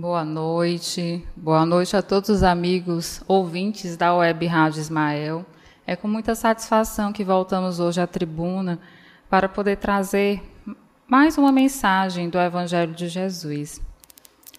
[0.00, 5.44] Boa noite, boa noite a todos os amigos ouvintes da Web Rádio Ismael.
[5.84, 8.78] É com muita satisfação que voltamos hoje à tribuna
[9.28, 10.40] para poder trazer
[11.04, 13.80] mais uma mensagem do Evangelho de Jesus.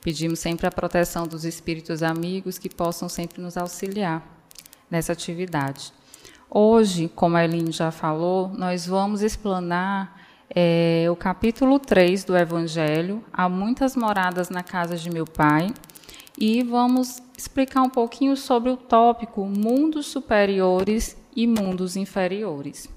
[0.02, 4.22] Pedimos sempre a proteção dos espíritos amigos que possam sempre nos auxiliar
[4.92, 5.94] nessa atividade.
[6.50, 10.20] Hoje, como a Eline já falou, nós vamos explanar
[10.54, 15.74] é, o capítulo 3 do Evangelho, Há muitas moradas na casa de meu pai,
[16.38, 22.90] e vamos explicar um pouquinho sobre o tópico mundos superiores e mundos inferiores.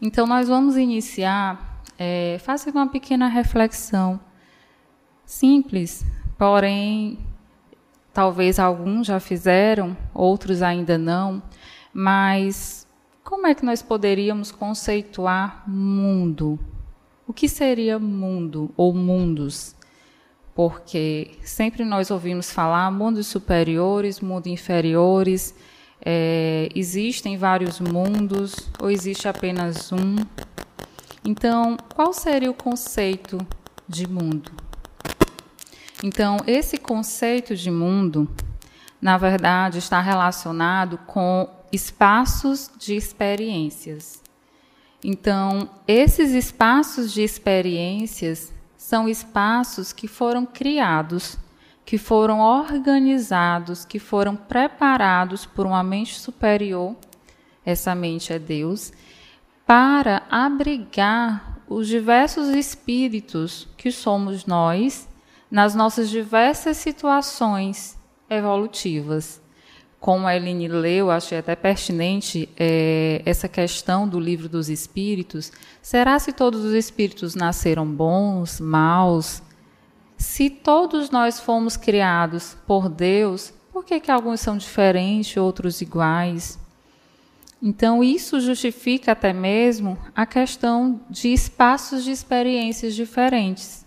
[0.00, 4.20] Então, nós vamos iniciar é, fazendo uma pequena reflexão
[5.26, 6.04] simples,
[6.38, 7.18] porém,
[8.12, 11.42] talvez alguns já fizeram, outros ainda não,
[11.92, 12.83] mas
[13.24, 16.60] como é que nós poderíamos conceituar mundo?
[17.26, 19.74] O que seria mundo ou mundos?
[20.54, 25.54] Porque sempre nós ouvimos falar mundos superiores, mundos inferiores,
[26.04, 30.16] é, existem vários mundos ou existe apenas um?
[31.24, 33.38] Então, qual seria o conceito
[33.88, 34.52] de mundo?
[36.02, 38.30] Então, esse conceito de mundo,
[39.00, 44.22] na verdade, está relacionado com espaços de experiências.
[45.02, 51.36] Então, esses espaços de experiências são espaços que foram criados,
[51.84, 56.96] que foram organizados, que foram preparados por uma mente superior,
[57.66, 58.92] essa mente é Deus,
[59.66, 65.08] para abrigar os diversos espíritos que somos nós
[65.50, 69.43] nas nossas diversas situações evolutivas
[70.04, 75.50] como a Eline leu, achei até pertinente é, essa questão do livro dos espíritos.
[75.80, 79.40] Será se todos os espíritos nasceram bons, maus?
[80.18, 86.58] Se todos nós fomos criados por Deus, por que, que alguns são diferentes, outros iguais?
[87.62, 93.86] Então, isso justifica até mesmo a questão de espaços de experiências diferentes,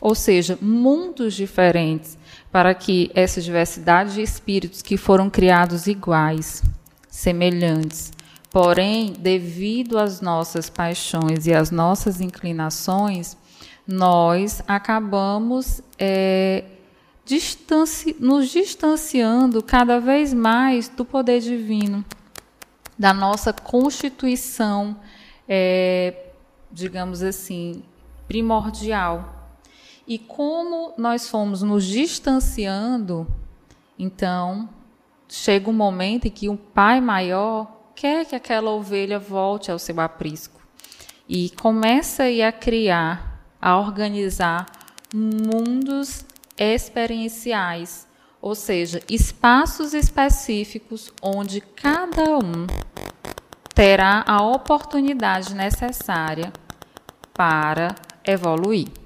[0.00, 2.16] ou seja, mundos diferentes
[2.56, 6.62] para que essa diversidade de espíritos que foram criados iguais,
[7.06, 8.10] semelhantes,
[8.50, 13.36] porém, devido às nossas paixões e às nossas inclinações,
[13.86, 16.64] nós acabamos é,
[17.26, 22.02] distanci nos distanciando cada vez mais do poder divino,
[22.98, 24.96] da nossa constituição,
[25.46, 26.30] é,
[26.72, 27.82] digamos assim,
[28.26, 29.35] primordial
[30.06, 33.26] e como nós fomos nos distanciando,
[33.98, 34.68] então
[35.28, 40.00] chega um momento em que um pai maior quer que aquela ovelha volte ao seu
[40.00, 40.60] aprisco
[41.28, 44.66] e começa aí a criar, a organizar
[45.12, 46.24] mundos
[46.56, 48.06] experienciais,
[48.40, 52.66] ou seja, espaços específicos onde cada um
[53.74, 56.52] terá a oportunidade necessária
[57.34, 59.05] para evoluir.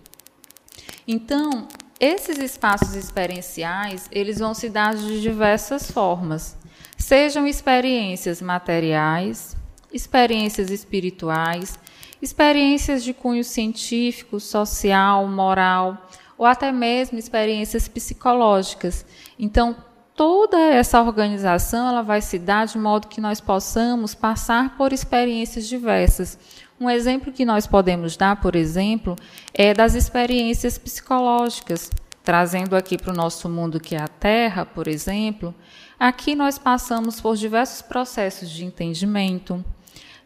[1.13, 1.67] Então,
[1.99, 6.57] esses espaços experienciais, eles vão se dar de diversas formas.
[6.97, 9.57] Sejam experiências materiais,
[9.93, 11.77] experiências espirituais,
[12.23, 19.05] experiências de cunho científico, social, moral, ou até mesmo experiências psicológicas.
[19.37, 19.75] Então,
[20.15, 25.67] toda essa organização ela vai se dar de modo que nós possamos passar por experiências
[25.67, 26.39] diversas.
[26.81, 29.15] Um exemplo que nós podemos dar, por exemplo,
[29.53, 31.91] é das experiências psicológicas.
[32.25, 35.55] Trazendo aqui para o nosso mundo, que é a Terra, por exemplo,
[35.99, 39.65] aqui nós passamos por diversos processos de entendimento,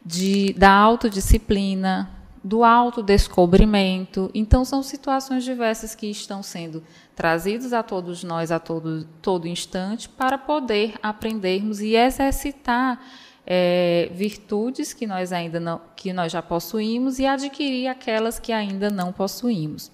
[0.05, 2.11] de, da autodisciplina,
[2.43, 4.31] do autodescobrimento.
[4.35, 6.85] Então, são situações diversas que estão sendo
[7.17, 13.01] trazidas a todos nós a todo, todo instante para poder aprendermos e exercitar
[13.47, 18.91] é, virtudes que nós ainda não, que nós já possuímos e adquirir aquelas que ainda
[18.91, 19.91] não possuímos.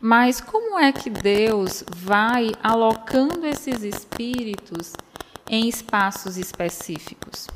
[0.00, 4.92] Mas como é que Deus vai alocando esses espíritos
[5.48, 7.46] em espaços específicos?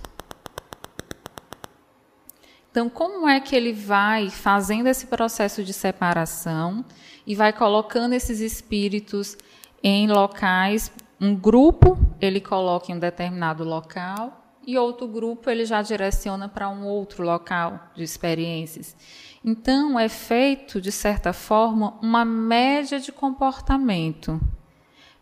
[2.71, 6.85] Então, como é que ele vai fazendo esse processo de separação
[7.27, 9.37] e vai colocando esses espíritos
[9.83, 10.91] em locais,
[11.21, 16.69] um grupo ele coloca em um determinado local e outro grupo ele já direciona para
[16.69, 18.97] um outro local de experiências.
[19.45, 24.41] Então, é feito, de certa forma, uma média de comportamento,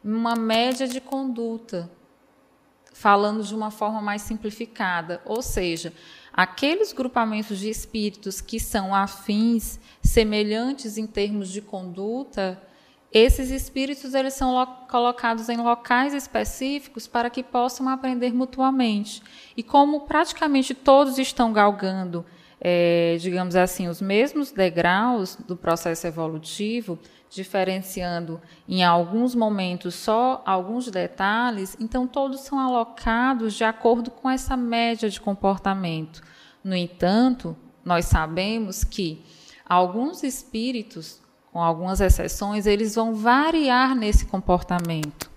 [0.04, 1.90] uma média de conduta,
[2.92, 5.22] falando de uma forma mais simplificada.
[5.24, 5.92] Ou seja,
[6.32, 12.60] aqueles grupamentos de espíritos que são afins, semelhantes em termos de conduta,
[13.12, 19.20] esses espíritos eles são colocados em locais específicos para que possam aprender mutuamente.
[19.56, 22.24] E como praticamente todos estão galgando,
[22.60, 26.98] é, digamos assim, os mesmos degraus do processo evolutivo,
[27.28, 34.56] diferenciando em alguns momentos só alguns detalhes, então todos são alocados de acordo com essa
[34.56, 36.22] média de comportamento.
[36.62, 39.24] No entanto, nós sabemos que
[39.66, 41.20] alguns espíritos
[41.52, 45.30] com algumas exceções, eles vão variar nesse comportamento,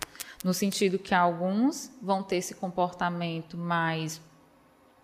[0.43, 4.21] no sentido que alguns vão ter esse comportamento mais,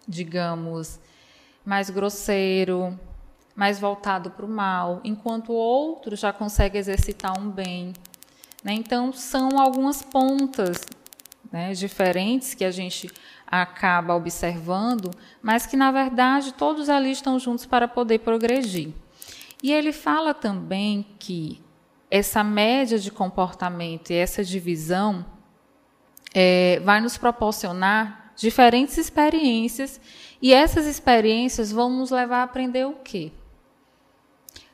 [0.08, 1.00] digamos,
[1.66, 2.98] mais grosseiro,
[3.56, 7.94] mais voltado para o mal, enquanto outros já conseguem exercitar um bem.
[8.64, 8.74] Né?
[8.74, 10.86] Então, são algumas pontas
[11.52, 13.10] né, diferentes que a gente
[13.48, 15.12] acaba observando,
[15.42, 18.94] mas que, na verdade, todos ali estão juntos para poder progredir.
[19.62, 21.62] E ele fala também que
[22.10, 25.26] essa média de comportamento e essa divisão
[26.34, 30.00] é, vai nos proporcionar diferentes experiências
[30.42, 33.32] e essas experiências vão nos levar a aprender o quê?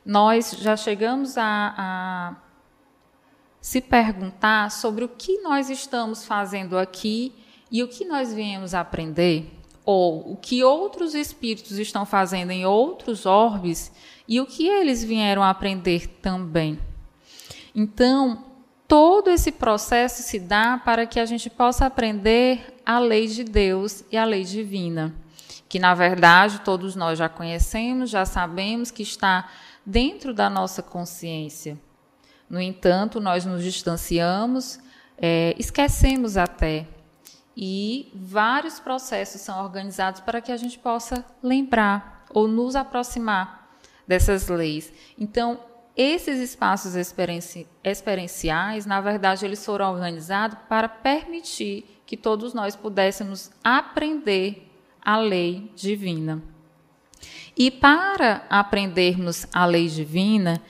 [0.04, 2.36] Nós já chegamos a, a
[3.60, 7.34] se perguntar sobre o que nós estamos fazendo aqui
[7.68, 9.52] e o que nós viemos aprender,
[9.84, 13.90] ou o que outros espíritos estão fazendo em outros orbes
[14.28, 16.78] e o que eles vieram aprender também.
[17.74, 18.44] Então,
[18.88, 24.04] todo esse processo se dá para que a gente possa aprender a lei de Deus
[24.10, 25.14] e a lei divina,
[25.68, 29.48] que na verdade todos nós já conhecemos, já sabemos que está
[29.84, 31.78] dentro da nossa consciência.
[32.48, 34.78] No entanto, nós nos distanciamos,
[35.18, 36.86] é, esquecemos até.
[37.56, 43.65] E vários processos são organizados para que a gente possa lembrar ou nos aproximar
[44.06, 44.92] dessas leis.
[45.18, 45.60] Então,
[45.96, 53.50] esses espaços experienci experienciais, na verdade, eles foram organizados para permitir que todos nós pudéssemos
[53.64, 54.70] aprender
[55.00, 56.42] a lei divina.
[57.56, 60.60] E para aprendermos a lei divina,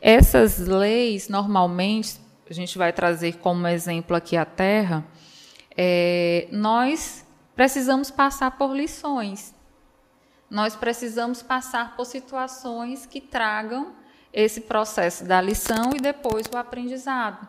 [0.00, 5.04] essas leis, normalmente, a gente vai trazer como exemplo aqui a Terra,
[5.76, 7.26] é, nós
[7.56, 9.55] precisamos passar por lições
[10.50, 13.92] nós precisamos passar por situações que tragam
[14.32, 17.46] esse processo da lição e depois o aprendizado.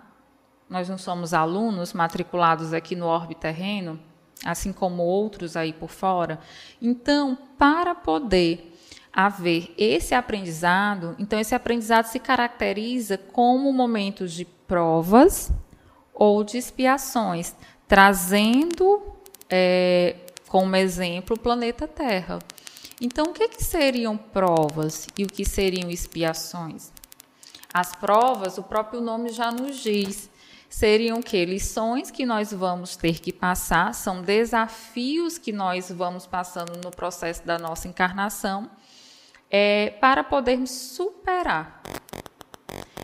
[0.70, 4.00] Nós não somos alunos matriculados aqui no orbe terreno,
[4.46, 6.40] assim como outros aí por fora.
[6.82, 8.74] Então, para poder
[9.14, 15.52] haver esse aprendizado, então esse aprendizado se caracteriza como momentos de provas
[16.14, 17.56] ou de expiações,
[17.88, 19.02] trazendo
[19.50, 20.16] é,
[20.48, 22.40] como exemplo o planeta Terra.
[23.00, 26.92] Então, o que, que seriam provas e o que seriam expiações?
[27.72, 30.30] As provas, o próprio nome já nos diz,
[30.68, 36.82] seriam que lições que nós vamos ter que passar, são desafios que nós vamos passando
[36.84, 38.68] no processo da nossa encarnação,
[39.50, 41.84] é, para podermos superar.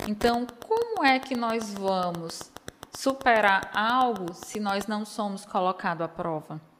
[0.07, 2.51] Então, como é que nós vamos
[2.97, 6.72] superar algo se nós não somos colocados à prova?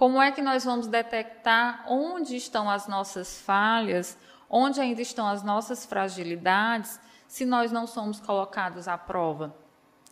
[0.00, 4.16] Como é que nós vamos detectar onde estão as nossas falhas,
[4.48, 6.98] onde ainda estão as nossas fragilidades,
[7.28, 9.54] se nós não somos colocados à prova?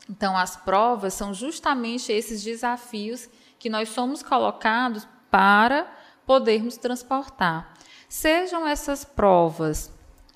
[0.06, 5.90] Então, as provas são justamente esses desafios que nós somos colocados para
[6.26, 7.72] podermos transportar.
[8.10, 9.90] Sejam essas provas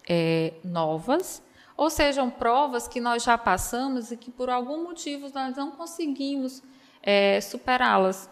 [0.09, 1.43] é, novas,
[1.77, 6.63] ou sejam provas que nós já passamos e que por algum motivo nós não conseguimos
[7.03, 8.32] é, superá-las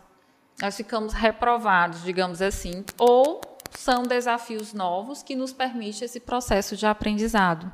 [0.60, 3.40] nós ficamos reprovados, digamos assim, ou
[3.70, 7.70] são desafios novos que nos permitem esse processo de aprendizado.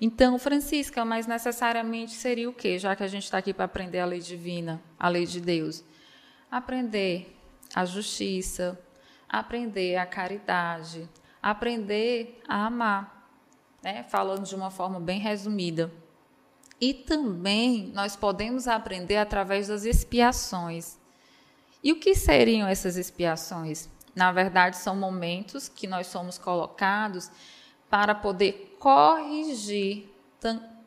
[0.00, 2.78] Então, Francisca, mas necessariamente seria o quê?
[2.78, 5.84] Já que a gente está aqui para aprender a lei divina, a lei de Deus.
[6.50, 7.36] Aprender
[7.74, 8.78] a justiça,
[9.28, 11.08] aprender a caridade,
[11.42, 13.28] aprender a amar,
[13.82, 14.04] né?
[14.04, 15.92] falando de uma forma bem resumida.
[16.80, 20.96] E também nós podemos aprender através das expiações.
[21.82, 23.88] E o que seriam essas expiações?
[24.14, 27.30] Na verdade, são momentos que nós somos colocados
[27.88, 30.10] para poder corrigir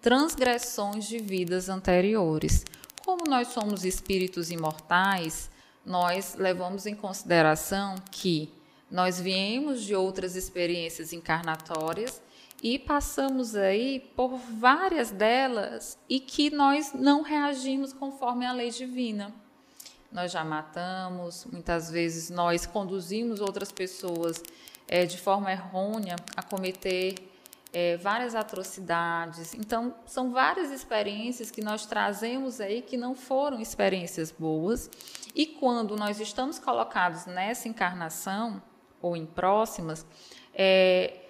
[0.02, 2.66] transgressões de vidas anteriores.
[3.06, 5.50] Como nós somos espíritos imortais,
[5.86, 8.54] nós levamos em consideração que
[8.90, 12.22] nós viemos de outras experiências encarnatórias
[12.62, 19.34] e passamos aí por várias delas e que nós não reagimos conforme a lei divina
[20.12, 24.44] nós já matamos, muitas vezes nós conduzimos outras pessoas
[24.88, 27.16] é, de forma errônea a cometer
[27.72, 29.54] é, várias atrocidades.
[29.54, 34.90] Então, são várias experiências que nós trazemos aí que não foram experiências boas.
[35.34, 38.62] E quando nós estamos colocados nessa encarnação,
[39.02, 40.06] ou em próximas,
[40.54, 41.22] é,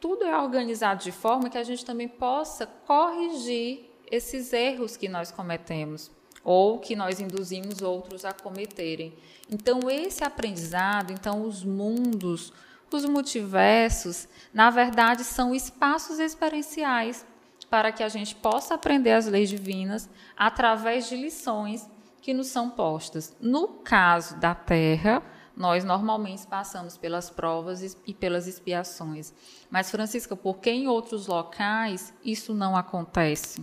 [0.00, 5.30] tudo é organizado de forma que a gente também possa corrigir esses erros que nós
[5.30, 6.10] cometemos
[6.44, 9.14] ou que nós induzimos outros a cometerem.
[9.50, 12.52] Então esse aprendizado, então os mundos,
[12.90, 17.24] os multiversos, na verdade são espaços experienciais
[17.68, 21.88] para que a gente possa aprender as leis divinas através de lições
[22.20, 23.34] que nos são postas.
[23.40, 25.22] No caso da Terra,
[25.56, 29.32] nós normalmente passamos pelas provas e pelas expiações.
[29.70, 33.62] Mas, Francisca, por que em outros locais isso não acontece?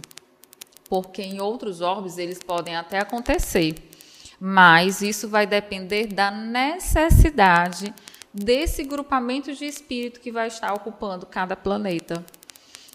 [0.89, 3.75] Porque em outros orbes eles podem até acontecer,
[4.39, 7.93] mas isso vai depender da necessidade
[8.33, 12.23] desse grupamento de espírito que vai estar ocupando cada planeta.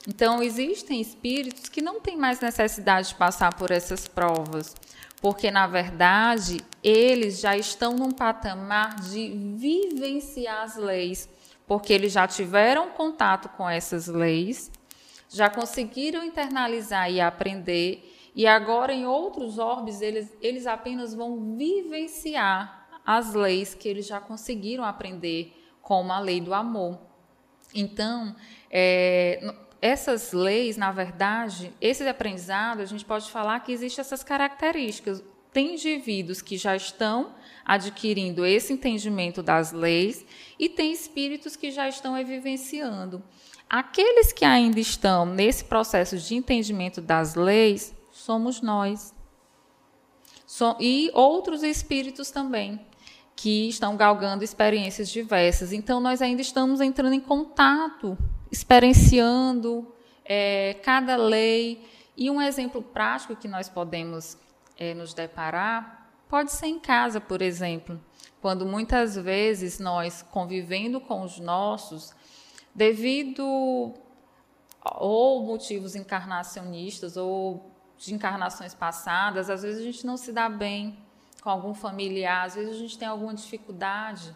[0.08, 4.74] Então, existem espíritos que não têm mais necessidade de passar por essas provas
[5.22, 11.28] porque na verdade eles já estão num patamar de vivenciar as leis,
[11.64, 14.71] porque eles já tiveram contato com essas leis,
[15.32, 22.88] já conseguiram internalizar e aprender, e agora em outros orbes eles, eles apenas vão vivenciar
[23.04, 26.98] as leis que eles já conseguiram aprender, como a lei do amor.
[27.74, 28.34] Então,
[28.70, 35.22] é, essas leis, na verdade, esse aprendizado, a gente pode falar que existem essas características.
[35.52, 37.34] Tem indivíduos que já estão
[37.64, 40.24] adquirindo esse entendimento das leis
[40.58, 43.22] e tem espíritos que já estão vivenciando.
[43.68, 49.14] Aqueles que ainda estão nesse processo de entendimento das leis somos nós.
[50.78, 52.80] e outros espíritos também,
[53.34, 55.72] que estão galgando experiências diversas.
[55.72, 58.16] Então, nós ainda estamos entrando em contato
[58.52, 59.90] experienciando
[60.24, 61.88] é, cada lei.
[62.14, 64.36] E um exemplo prático que nós podemos
[64.78, 68.00] é, nos deparar pode ser em casa, por exemplo,
[68.40, 72.14] quando muitas vezes nós, convivendo com os nossos,
[72.74, 73.94] devido
[74.84, 80.98] ou motivos encarnacionistas ou de encarnações passadas, às vezes a gente não se dá bem
[81.40, 84.34] com algum familiar, às vezes a gente tem alguma dificuldade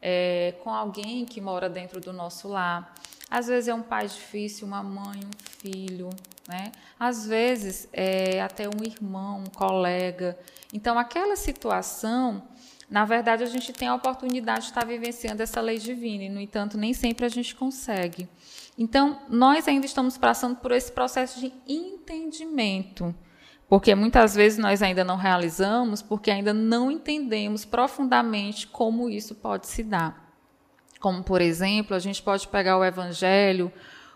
[0.00, 2.94] é, com alguém que mora dentro do nosso lar.
[3.30, 6.10] Às vezes é um pai difícil, uma mãe, um filho,
[6.46, 6.72] né?
[6.98, 10.38] Às vezes é até um irmão, um colega.
[10.72, 12.42] Então, aquela situação,
[12.94, 16.38] na verdade, a gente tem a oportunidade de estar vivenciando essa lei divina, e, no
[16.40, 18.28] entanto, nem sempre a gente consegue.
[18.78, 23.12] Então, nós ainda estamos passando por esse processo de entendimento,
[23.68, 29.66] porque muitas vezes nós ainda não realizamos, porque ainda não entendemos profundamente como isso pode
[29.66, 30.32] se dar.
[31.00, 33.72] Como, por exemplo, a gente pode pegar o Evangelho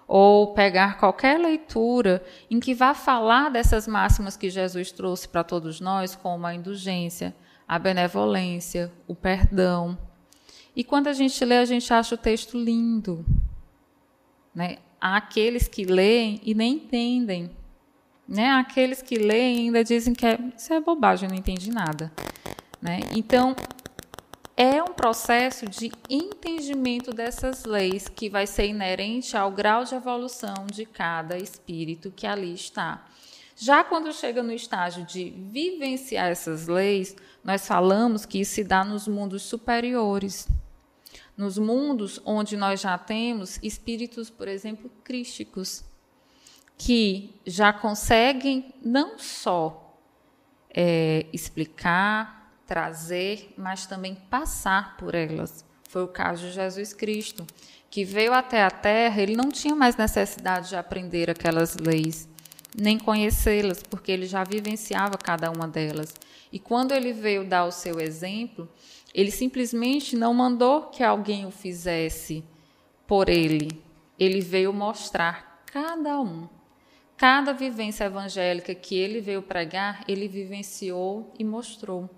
[0.07, 5.81] ou pegar qualquer leitura em que vá falar dessas máximas que Jesus trouxe para todos
[5.81, 7.35] nós, como a indulgência,
[7.69, 9.99] a benevolência, o perdão.
[10.75, 13.27] E quando a gente lê, a gente acha o texto lindo.
[14.55, 14.79] Né?
[14.99, 17.51] Há aqueles que leem e nem entendem.
[18.27, 18.47] Né?
[18.47, 22.11] Há aqueles que leem e ainda dizem que é, isso é bobagem, não entendi nada.
[22.81, 23.01] Né?
[23.15, 23.55] Então,
[24.57, 30.67] é um processo de entendimento dessas leis que vai ser inerente ao grau de evolução
[30.67, 33.05] de cada espírito que ali está.
[33.61, 38.85] Já quando chega no estágio de vivenciar essas leis, nós falamos que isso se dá
[38.85, 40.47] nos mundos superiores.
[41.37, 45.83] Nos mundos onde nós já temos espíritos, por exemplo, crísticos,
[46.77, 49.99] que já conseguem não só
[50.71, 55.65] é, explicar, trazer, mas também passar por elas.
[55.89, 57.45] Foi o caso de Jesus Cristo,
[57.91, 62.29] que veio até a terra, ele não tinha mais necessidade de aprender aquelas leis,
[62.81, 66.15] nem conhecê-las, porque ele já vivenciava cada uma delas.
[66.53, 68.69] E quando ele veio dar o seu exemplo,
[69.13, 72.45] ele simplesmente não mandou que alguém o fizesse
[73.07, 73.83] por ele.
[74.19, 76.49] Ele veio mostrar cada um.
[77.17, 82.09] Cada vivência evangélica que ele veio pregar, ele vivenciou e mostrou.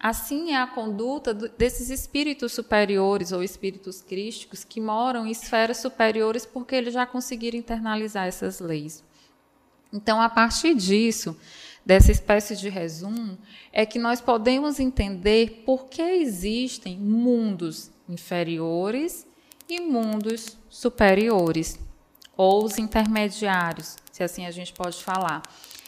[0.00, 6.46] Assim é a conduta desses espíritos superiores ou espíritos crísticos que moram em esferas superiores
[6.46, 9.04] porque eles já conseguiram internalizar essas leis.
[9.92, 11.36] Então, a partir disso,
[11.84, 13.38] dessa espécie de resumo,
[13.72, 19.26] é que nós podemos entender por que existem mundos inferiores
[19.68, 21.78] e mundos superiores,
[22.36, 25.42] ou os intermediários, se assim a gente pode falar.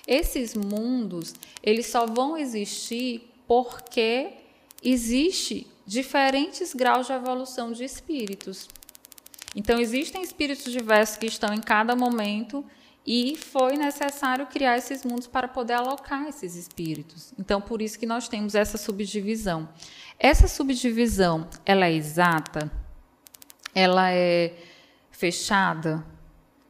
[0.07, 4.33] Esses mundos, eles só vão existir porque
[4.83, 8.69] existe diferentes graus de evolução de espíritos.
[9.55, 12.65] Então, existem espíritos diversos que estão em cada momento
[13.07, 17.33] e foi necessário criar esses mundos para poder alocar esses espíritos.
[17.39, 19.69] Então, por isso que nós temos essa subdivisão.
[20.19, 22.71] Essa subdivisão, ela é exata?
[23.75, 24.55] Ela é
[25.11, 26.05] fechada?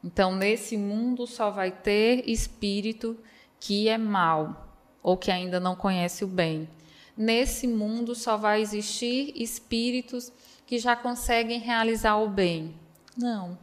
[0.03, 3.19] Então, nesse mundo só vai ter espírito
[3.59, 6.69] que é mal ou que ainda não conhece o bem.
[7.17, 10.33] Nesse mundo só vai existir espíritos
[10.65, 12.75] que já conseguem realizar o bem.
[13.17, 13.59] Não.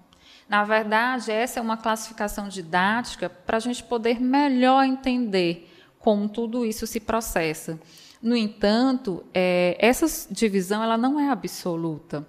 [0.47, 6.65] Na verdade, essa é uma classificação didática para a gente poder melhor entender como tudo
[6.65, 7.79] isso se processa.
[8.21, 12.25] No entanto, é, essa divisão ela não é absoluta.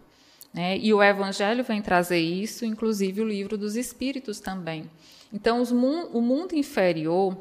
[0.52, 0.76] Né?
[0.78, 4.90] E o Evangelho vem trazer isso, inclusive o livro dos Espíritos também.
[5.32, 7.36] Então, o mundo inferior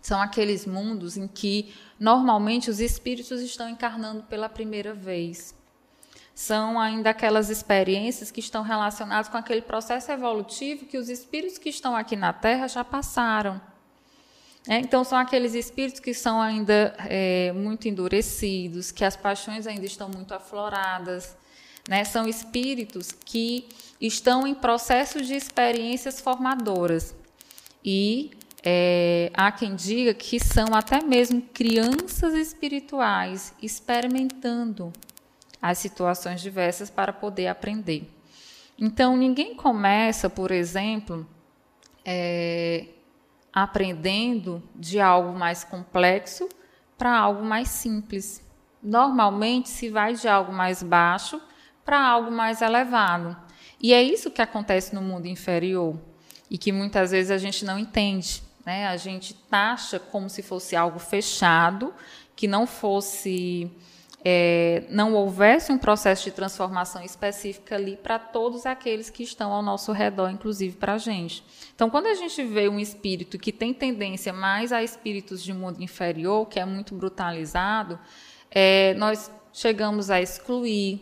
[0.00, 5.54] são aqueles mundos em que normalmente os espíritos estão encarnando pela primeira vez
[6.34, 11.68] são ainda aquelas experiências que estão relacionadas com aquele processo evolutivo que os espíritos que
[11.68, 13.60] estão aqui na Terra já passaram.
[14.68, 19.86] É, então, são aqueles espíritos que são ainda é, muito endurecidos, que as paixões ainda
[19.86, 21.36] estão muito afloradas.
[21.88, 22.04] Né?
[22.04, 23.68] São espíritos que
[24.00, 27.14] estão em processo de experiências formadoras.
[27.82, 28.30] E
[28.62, 34.92] é, há quem diga que são até mesmo crianças espirituais experimentando
[35.60, 38.10] as situações diversas para poder aprender.
[38.78, 41.26] Então, ninguém começa, por exemplo,
[42.04, 42.86] é,
[43.52, 46.48] aprendendo de algo mais complexo
[46.96, 48.42] para algo mais simples.
[48.82, 51.40] Normalmente se vai de algo mais baixo
[51.84, 53.36] para algo mais elevado.
[53.80, 55.98] E é isso que acontece no mundo inferior
[56.50, 58.42] e que muitas vezes a gente não entende.
[58.64, 58.86] Né?
[58.86, 61.92] A gente taxa como se fosse algo fechado,
[62.36, 63.70] que não fosse
[64.22, 69.62] é, não houvesse um processo de transformação específica ali para todos aqueles que estão ao
[69.62, 71.42] nosso redor, inclusive para a gente.
[71.74, 75.82] Então, quando a gente vê um espírito que tem tendência mais a espíritos de mundo
[75.82, 77.98] inferior, que é muito brutalizado,
[78.50, 81.00] é, nós chegamos a excluir,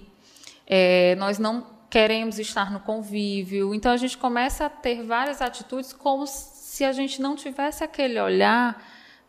[0.66, 3.74] é, nós não queremos estar no convívio.
[3.74, 8.20] Então, a gente começa a ter várias atitudes como se a gente não tivesse aquele
[8.20, 8.81] olhar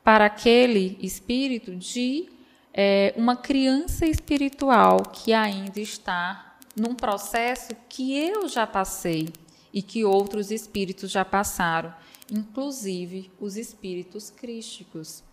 [0.04, 2.30] para aquele espírito de
[2.74, 9.30] é, uma criança espiritual que ainda está num processo que eu já passei
[9.74, 11.94] e que outros espíritos já passaram,
[12.32, 15.24] inclusive os espíritos crísticos.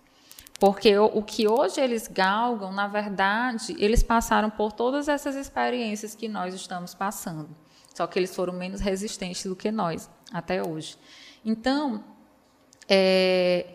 [0.59, 6.29] Porque o, que hoje eles galgam, na verdade, eles passaram por todas essas experiências que
[6.29, 7.51] nós estamos passando.
[7.94, 10.96] Só que eles foram menos resistentes do que nós até hoje.
[11.44, 12.03] Então,
[12.88, 13.66] é,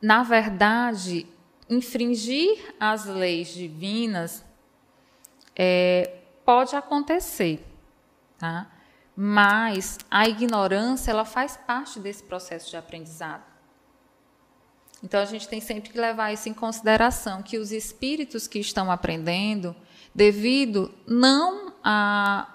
[0.00, 1.26] na verdade,
[1.68, 4.44] infringir as leis divinas
[5.56, 7.64] é, pode acontecer,
[8.38, 8.70] tá?
[9.16, 13.44] mas a ignorância ela faz parte desse processo de aprendizado.
[15.02, 18.90] Então a gente tem sempre que levar isso em consideração, que os espíritos que estão
[18.90, 19.76] aprendendo,
[20.14, 22.48] devido não a,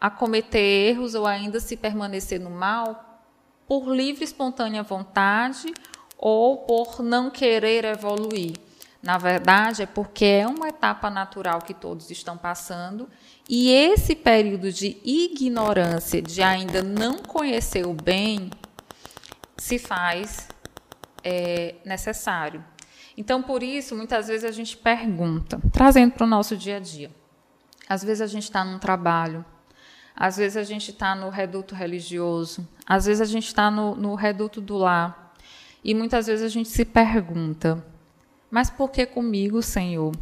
[0.00, 3.22] a cometer erros ou ainda se permanecer no mal,
[3.66, 5.72] por livre espontânea vontade
[6.18, 8.54] ou por não querer evoluir.
[9.02, 13.08] Na verdade, é porque é uma etapa natural que todos estão passando
[13.48, 18.50] e esse período de ignorância, de ainda não conhecer o bem,
[19.58, 20.48] se faz
[21.22, 22.64] é, necessário.
[23.16, 27.10] Então, por isso, muitas vezes a gente pergunta, trazendo para o nosso dia a dia.
[27.88, 29.44] Às vezes a gente está num trabalho,
[30.16, 34.14] às vezes a gente está no reduto religioso, às vezes a gente está no, no
[34.14, 35.23] reduto do lar.
[35.84, 37.84] E muitas vezes a gente se pergunta:
[38.50, 40.12] mas por que comigo, Senhor?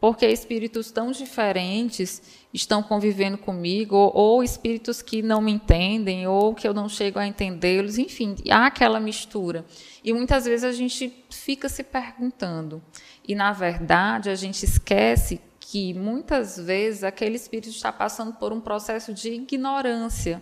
[0.00, 6.54] Porque espíritos tão diferentes estão convivendo comigo, ou, ou espíritos que não me entendem, ou
[6.54, 9.64] que eu não chego a entendê-los, enfim, há aquela mistura.
[10.04, 12.82] E muitas vezes a gente fica se perguntando.
[13.26, 18.60] E, na verdade, a gente esquece que muitas vezes aquele espírito está passando por um
[18.60, 20.40] processo de ignorância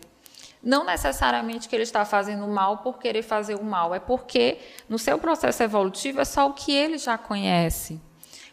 [0.64, 4.98] não necessariamente que ele está fazendo mal por querer fazer o mal, é porque no
[4.98, 8.00] seu processo evolutivo é só o que ele já conhece.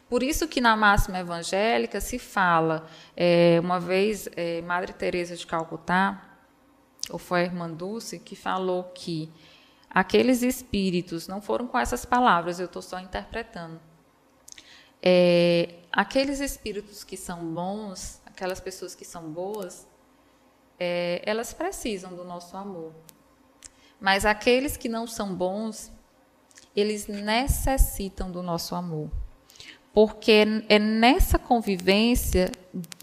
[0.10, 5.48] Por isso que na máxima evangélica se fala, é, uma vez é, Madre Teresa de
[5.48, 6.22] Calcutá,
[7.10, 9.32] ou foi a irmã Dulce, que falou que
[9.90, 13.80] aqueles espíritos, não foram com essas palavras, eu estou só interpretando,
[15.02, 19.88] é, aqueles espíritos que são bons, aquelas pessoas que são boas,
[20.84, 22.92] é, elas precisam do nosso amor.
[24.00, 25.92] Mas aqueles que não são bons,
[26.76, 29.12] eles necessitam do nosso amor.
[29.94, 32.50] Porque é nessa convivência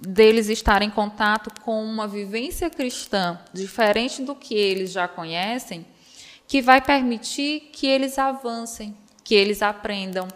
[0.03, 5.87] deles estarem em contato com uma vivência cristã diferente do que eles já conhecem,
[6.49, 10.27] que vai permitir que eles avancem, que eles aprendam,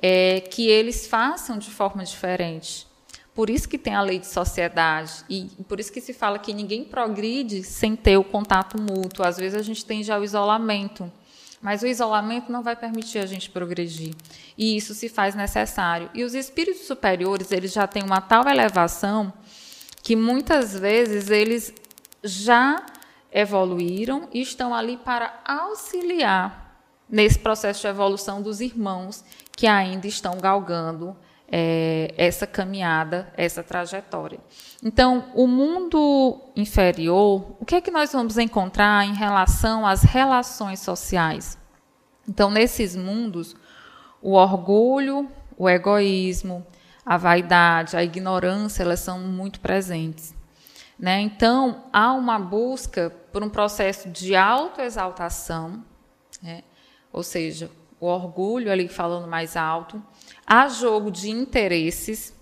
[0.00, 2.85] é, que eles façam de forma diferente.
[3.36, 6.54] Por isso que tem a lei de sociedade e por isso que se fala que
[6.54, 9.26] ninguém progride sem ter o contato mútuo.
[9.26, 11.12] Às vezes a gente tem já o isolamento,
[11.60, 14.14] mas o isolamento não vai permitir a gente progredir.
[14.56, 16.08] E isso se faz necessário.
[16.14, 19.30] E os espíritos superiores, eles já têm uma tal elevação
[20.02, 21.74] que muitas vezes eles
[22.24, 22.86] já
[23.30, 29.22] evoluíram e estão ali para auxiliar nesse processo de evolução dos irmãos
[29.54, 31.14] que ainda estão galgando
[31.50, 34.38] é, essa caminhada, essa trajetória.
[34.82, 40.80] Então, o mundo inferior, o que é que nós vamos encontrar em relação às relações
[40.80, 41.58] sociais?
[42.28, 43.54] Então, nesses mundos,
[44.20, 46.66] o orgulho, o egoísmo,
[47.04, 50.34] a vaidade, a ignorância, elas são muito presentes.
[50.98, 51.20] Né?
[51.20, 55.84] Então, há uma busca por um processo de autoexaltação,
[56.42, 56.62] né?
[57.12, 60.02] ou seja, o orgulho ali falando mais alto,
[60.46, 62.32] Há jogo de interesses.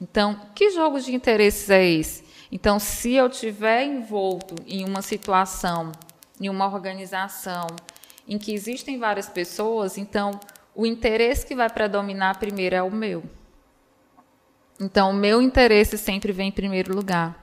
[0.00, 2.24] Então, que jogo de interesses é esse?
[2.50, 5.92] Então, se eu tiver envolto em uma situação,
[6.40, 7.66] em uma organização
[8.26, 10.38] em que existem várias pessoas, então
[10.74, 13.22] o interesse que vai predominar primeiro é o meu.
[14.80, 17.42] Então, o meu interesse sempre vem em primeiro lugar.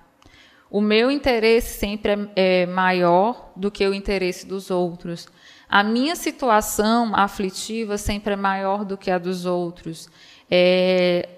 [0.69, 5.27] O meu interesse sempre é, é maior do que o interesse dos outros.
[5.69, 10.09] A minha situação aflitiva sempre é maior do que a dos outros.
[10.49, 11.29] É,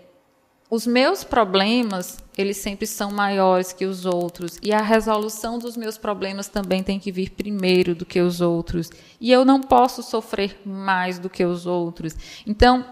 [0.69, 4.57] os meus problemas, eles sempre são maiores que os outros.
[4.63, 8.89] E a resolução dos meus problemas também tem que vir primeiro do que os outros.
[9.19, 12.15] E eu não posso sofrer mais do que os outros.
[12.47, 12.85] Então,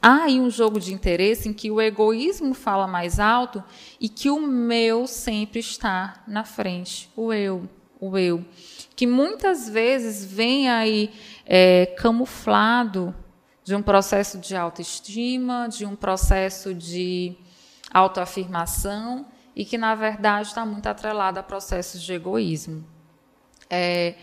[0.00, 3.60] há aí um jogo de interesse em que o egoísmo fala mais alto
[4.00, 7.10] e que o meu sempre está na frente.
[7.16, 7.68] O eu,
[8.00, 8.44] o eu
[8.96, 11.12] que muitas vezes vem aí
[11.44, 13.14] é, camuflado
[13.62, 17.36] de um processo de autoestima, de um processo de
[17.92, 22.86] autoafirmação e que, na verdade, está muito atrelado a processos de egoísmo.
[23.68, 24.14] É,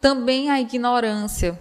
[0.00, 1.58] também a ignorância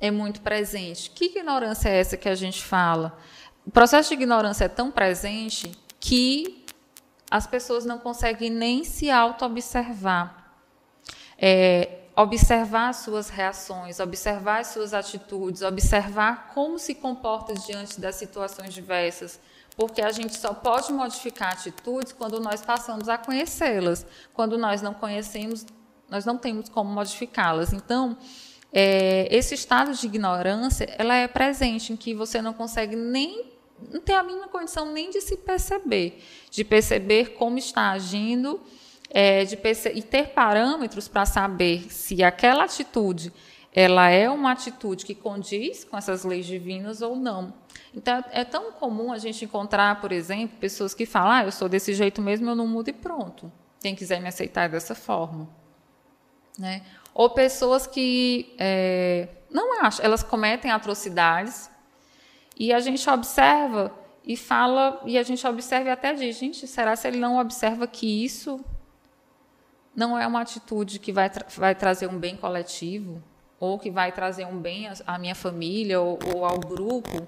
[0.00, 1.10] é muito presente.
[1.10, 3.18] Que ignorância é essa que a gente fala?
[3.66, 6.64] O processo de ignorância é tão presente que
[7.28, 10.45] as pessoas não conseguem nem se auto-observar
[11.38, 18.14] é, observar as suas reações, observar as suas atitudes, observar como se comporta diante das
[18.14, 19.38] situações diversas,
[19.76, 24.06] porque a gente só pode modificar atitudes quando nós passamos a conhecê-las.
[24.32, 25.66] Quando nós não conhecemos,
[26.08, 27.74] nós não temos como modificá-las.
[27.74, 28.16] Então,
[28.72, 33.54] é, esse estado de ignorância, ela é presente em que você não consegue nem
[33.92, 38.58] não tem a mínima condição nem de se perceber, de perceber como está agindo
[39.10, 39.58] é, de
[39.94, 43.32] e ter parâmetros para saber se aquela atitude
[43.76, 47.52] ela é uma atitude que condiz com essas leis divinas ou não.
[47.94, 51.68] Então, é tão comum a gente encontrar, por exemplo, pessoas que falam: ah, eu sou
[51.68, 53.52] desse jeito mesmo, eu não mudo e pronto.
[53.78, 55.46] Quem quiser me aceitar dessa forma.
[56.58, 56.82] Né?
[57.12, 61.70] Ou pessoas que é, não acham, elas cometem atrocidades
[62.58, 63.92] e a gente observa
[64.24, 67.86] e fala, e a gente observa e até diz: gente, será se ele não observa
[67.86, 68.64] que isso
[69.96, 73.22] não é uma atitude que vai, tra vai trazer um bem coletivo
[73.58, 77.26] ou que vai trazer um bem à minha família ou, ou, ao grupo,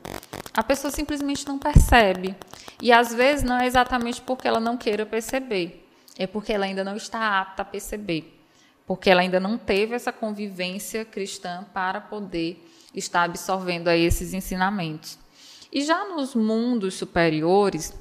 [0.53, 2.37] a pessoa simplesmente não percebe.
[2.83, 6.85] E às vezes não é exatamente porque ela não queira perceber, é porque ela ainda
[6.85, 8.39] não está apta a perceber,
[8.87, 12.63] porque ela ainda não teve essa convivência cristã para poder
[12.95, 15.19] estar absorvendo aí esses ensinamentos.
[15.73, 17.95] E já nos mundos superiores,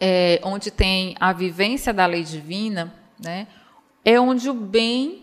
[0.00, 3.46] é, onde tem a vivência da lei divina, né,
[4.04, 5.22] é onde o bem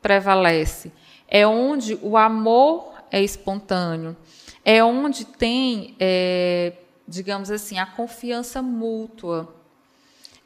[0.00, 0.92] prevalece,
[1.26, 4.16] é onde o amor é espontâneo,
[4.64, 6.72] é onde tem, é,
[7.06, 9.54] digamos assim, a confiança mútua.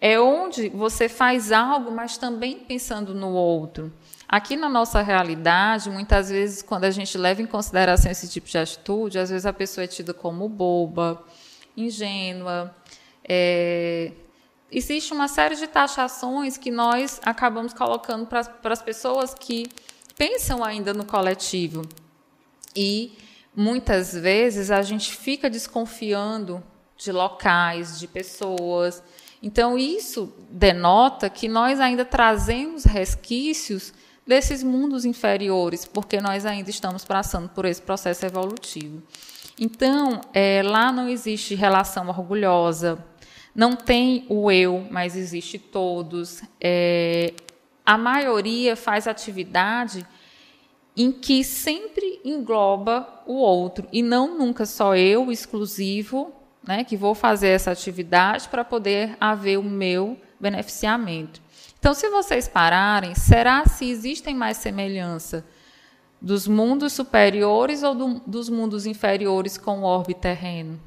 [0.01, 3.93] É onde você faz algo, mas também pensando no outro.
[4.29, 8.59] Aqui na nossa realidade, muitas vezes, quando a gente leva em consideração esse tipo de
[8.59, 11.23] atitude, às vezes a pessoa é tida como boba,
[11.77, 12.75] ingênua,
[13.23, 14.11] é,
[14.73, 19.67] existe uma série de taxações que nós acabamos colocando para as pessoas que
[20.17, 21.83] pensam ainda no coletivo.
[22.75, 23.13] E
[23.55, 26.63] muitas vezes a gente fica desconfiando
[26.97, 29.03] de locais, de pessoas.
[29.43, 33.93] Então, isso denota que nós ainda trazemos resquícios
[34.27, 39.03] desses mundos inferiores, porque nós ainda estamos passando por esse processo evolutivo.
[39.59, 43.05] Então, é, lá não existe relação orgulhosa,
[43.55, 46.43] não tem o eu, mas existe todos.
[46.61, 47.35] É,
[47.85, 50.07] a maioria faz atividade
[50.97, 57.15] em que sempre engloba o outro e não nunca só eu exclusivo, né, que vou
[57.15, 61.41] fazer essa atividade para poder haver o meu beneficiamento.
[61.79, 65.45] Então, se vocês pararem, será se existem mais semelhança
[66.21, 70.79] dos mundos superiores ou do, dos mundos inferiores com o orbe terreno?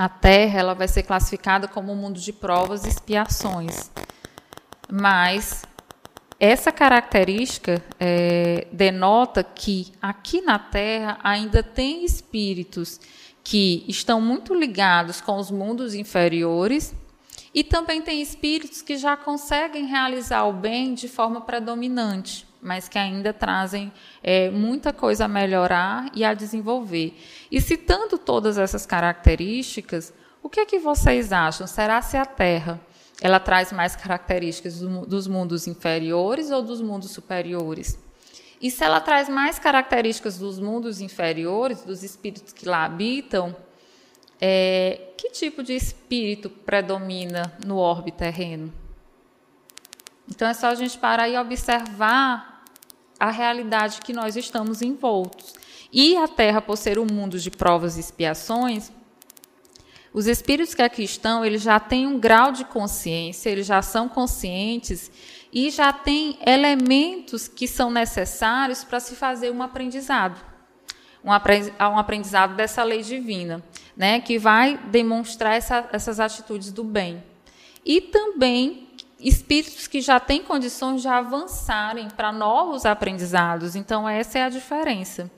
[0.00, 3.90] A Terra ela vai ser classificada como um mundo de provas e expiações,
[4.90, 5.62] mas
[6.38, 12.98] essa característica é, denota que aqui na Terra ainda tem espíritos
[13.44, 16.94] que estão muito ligados com os mundos inferiores
[17.52, 22.98] e também tem espíritos que já conseguem realizar o bem de forma predominante, mas que
[22.98, 23.92] ainda trazem
[24.22, 27.18] é, muita coisa a melhorar e a desenvolver.
[27.50, 31.66] E citando todas essas características, o que é que vocês acham?
[31.66, 32.80] Será se a Terra
[33.20, 37.98] ela traz mais características dos mundos inferiores ou dos mundos superiores?
[38.60, 43.56] E se ela traz mais características dos mundos inferiores, dos espíritos que lá habitam,
[44.38, 48.72] é, que tipo de espírito predomina no orbe terreno?
[50.28, 52.49] Então é só a gente parar e observar
[53.20, 55.52] a realidade que nós estamos envoltos.
[55.92, 58.90] E a Terra, por ser um mundo de provas e expiações,
[60.12, 64.08] os espíritos que aqui estão, eles já têm um grau de consciência, eles já são
[64.08, 65.10] conscientes
[65.52, 70.40] e já têm elementos que são necessários para se fazer um aprendizado.
[71.22, 73.62] Um aprendizado dessa lei divina,
[73.94, 77.22] né, que vai demonstrar essa, essas atitudes do bem.
[77.84, 78.88] E também
[79.22, 83.76] espíritos que já têm condições de avançarem para novos aprendizados.
[83.76, 85.30] Então, essa é a diferença.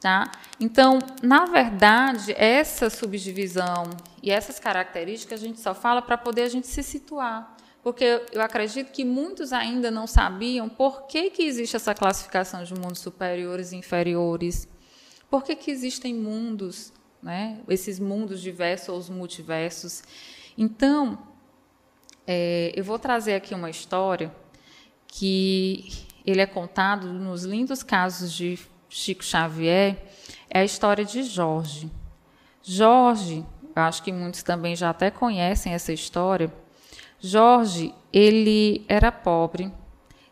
[0.00, 0.30] Tá?
[0.58, 3.90] Então, na verdade, essa subdivisão
[4.22, 7.56] e essas características a gente só fala para poder a gente se situar.
[7.82, 12.74] Porque eu acredito que muitos ainda não sabiam por que, que existe essa classificação de
[12.74, 14.68] mundos superiores e inferiores.
[15.30, 17.58] Por que, que existem mundos, né?
[17.68, 20.02] esses mundos diversos ou os multiversos.
[20.56, 21.18] Então,
[22.26, 24.32] é, eu vou trazer aqui uma história
[25.06, 29.96] que ele é contado nos lindos casos de Chico Xavier
[30.48, 31.90] é a história de Jorge.
[32.62, 36.52] Jorge, acho que muitos também já até conhecem essa história.
[37.20, 39.72] Jorge, ele era pobre.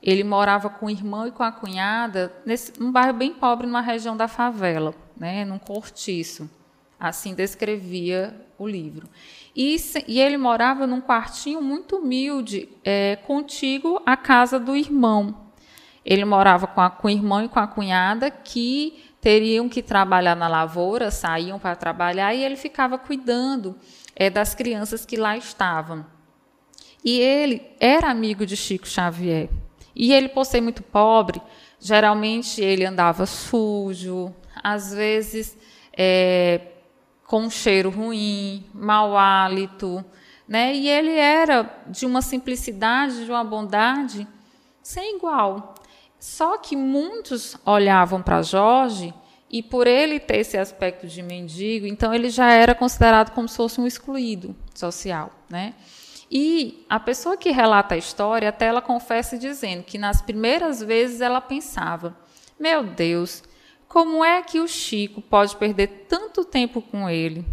[0.02, 3.80] Ele morava com o irmão e com a cunhada nesse, num bairro bem pobre, numa
[3.80, 6.48] região da favela, né, num cortiço.
[6.98, 9.08] Assim descrevia o livro.
[9.54, 15.48] E, e ele morava num quartinho muito humilde, é, contíguo à casa do irmão.
[16.04, 20.34] Ele morava com, a, com o irmão e com a cunhada que teriam que trabalhar
[20.34, 23.76] na lavoura, saíam para trabalhar e ele ficava cuidando
[24.16, 26.04] é, das crianças que lá estavam.
[27.04, 29.48] E ele era amigo de Chico Xavier.
[29.94, 31.40] E ele, por ser muito pobre,
[31.80, 35.56] geralmente ele andava sujo, às vezes
[35.96, 36.60] é,
[37.28, 40.02] com um cheiro ruim, mau hálito.
[40.48, 40.74] Né?
[40.74, 44.26] E ele era de uma simplicidade, de uma bondade
[44.82, 45.74] sem igual.
[46.18, 49.12] Só que muitos olhavam para Jorge
[49.50, 53.56] e por ele ter esse aspecto de mendigo, então ele já era considerado como se
[53.56, 55.74] fosse um excluído social, né?
[56.30, 61.22] E a pessoa que relata a história, até ela confessa dizendo que nas primeiras vezes
[61.22, 62.16] ela pensava:
[62.58, 63.42] "Meu Deus,
[63.88, 67.44] como é que o Chico pode perder tanto tempo com ele?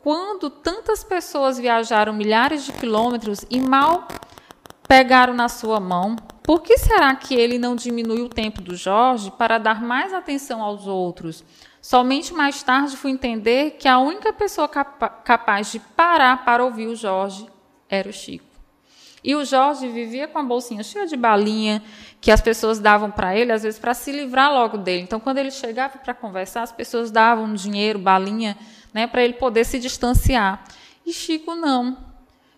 [0.00, 4.06] Quando tantas pessoas viajaram milhares de quilômetros e mal
[4.88, 9.30] pegaram na sua mão, por que será que ele não diminui o tempo do Jorge
[9.32, 11.44] para dar mais atenção aos outros?
[11.80, 16.86] Somente mais tarde fui entender que a única pessoa capa capaz de parar para ouvir
[16.86, 17.46] o Jorge
[17.88, 18.52] era o Chico.
[19.24, 21.82] E o Jorge vivia com a bolsinha cheia de balinha
[22.22, 25.02] que as pessoas davam para ele, às vezes para se livrar logo dele.
[25.02, 28.56] Então, quando ele chegava para conversar, as pessoas davam dinheiro, balinha,
[28.94, 30.62] né, para ele poder se distanciar.
[31.04, 31.98] E Chico não.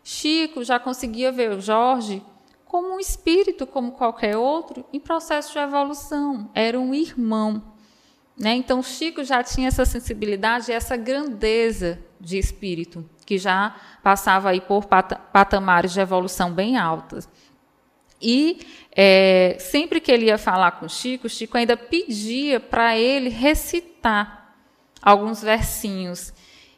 [0.05, 2.23] Chico já conseguia ver o Jorge
[2.67, 6.51] como um espírito, como qualquer outro, em processo de evolução.
[6.55, 7.63] Era um irmão.
[8.37, 8.55] Né?
[8.57, 14.85] Então, Chico já tinha essa sensibilidade, essa grandeza de espírito, que já passava aí por
[14.85, 17.27] patamares de evolução bem altas.
[18.25, 18.59] E
[18.97, 24.57] é, sempre que ele ia falar com Chico, Chico ainda pedia para ele recitar
[25.03, 26.33] alguns versinhos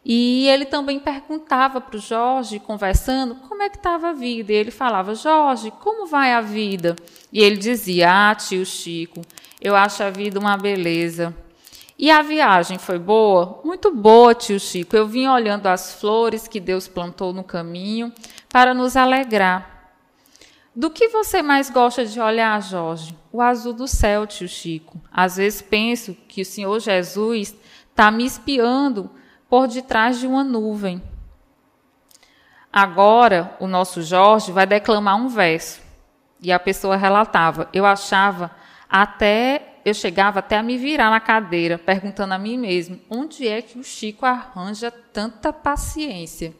[0.09, 4.53] e ele também perguntava para o Jorge, conversando, como é que estava a vida.
[4.53, 6.95] E ele falava, Jorge, como vai a vida?
[7.33, 9.23] E ele dizia, ah, tio Chico,
[9.61, 11.35] eu acho a vida uma beleza.
[11.99, 13.61] E a viagem foi boa?
[13.65, 14.95] Muito boa, tio Chico.
[14.95, 18.13] Eu vim olhando as flores que Deus plantou no caminho
[18.49, 19.76] para nos alegrar.
[20.77, 23.17] Do que você mais gosta de olhar, Jorge?
[23.33, 25.01] O azul do céu, tio Chico.
[25.11, 27.57] Às vezes penso que o Senhor Jesus
[27.89, 29.11] está me espiando
[29.49, 31.03] por detrás de uma nuvem.
[32.71, 35.81] Agora, o nosso Jorge vai declamar um verso.
[36.43, 38.51] E a pessoa relatava: Eu achava
[38.87, 43.63] até eu chegava até a me virar na cadeira, perguntando a mim mesmo: onde é
[43.63, 46.53] que o Chico arranja tanta paciência?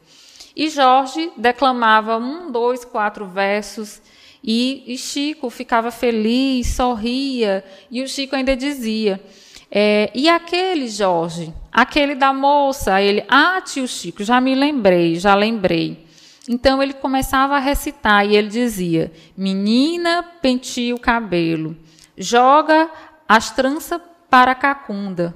[0.59, 4.01] E Jorge declamava um, dois, quatro versos,
[4.43, 9.23] e, e Chico ficava feliz, sorria, e o Chico ainda dizia:
[9.69, 15.35] é, e aquele Jorge, aquele da moça, ele, ah, tio Chico, já me lembrei, já
[15.35, 16.07] lembrei.
[16.49, 21.77] Então ele começava a recitar e ele dizia: Menina, penteia o cabelo,
[22.17, 22.89] joga
[23.29, 25.35] as tranças para a cacunda.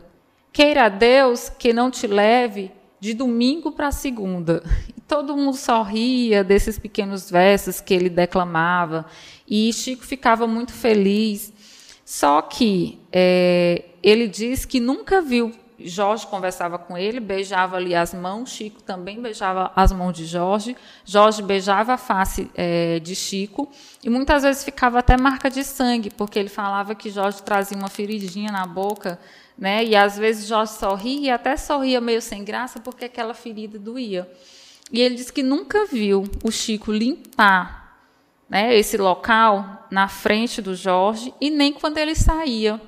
[0.51, 4.63] Queira Deus que não te leve de domingo para segunda.
[4.95, 9.07] E todo mundo sorria desses pequenos versos que ele declamava.
[9.47, 11.51] E Chico ficava muito feliz.
[12.05, 15.51] Só que é, ele diz que nunca viu
[15.83, 20.75] Jorge conversava com ele, beijava ali as mãos, Chico também beijava as mãos de Jorge,
[21.03, 23.69] Jorge beijava a face é, de Chico,
[24.03, 27.89] e muitas vezes ficava até marca de sangue, porque ele falava que Jorge trazia uma
[27.89, 29.19] feridinha na boca,
[29.61, 29.85] né?
[29.85, 34.27] e às vezes Jorge sorria, até sorria meio sem graça, porque aquela ferida doía.
[34.91, 37.95] E ele disse que nunca viu o Chico limpar
[38.49, 42.81] né, esse local na frente do Jorge, e nem quando ele saía.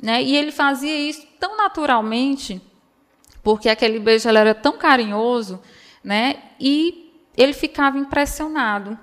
[0.00, 0.22] Né?
[0.22, 2.60] E ele fazia isso tão naturalmente,
[3.42, 5.62] porque aquele beijo era tão carinhoso,
[6.04, 6.42] né?
[6.60, 8.98] E ele ficava impressionado.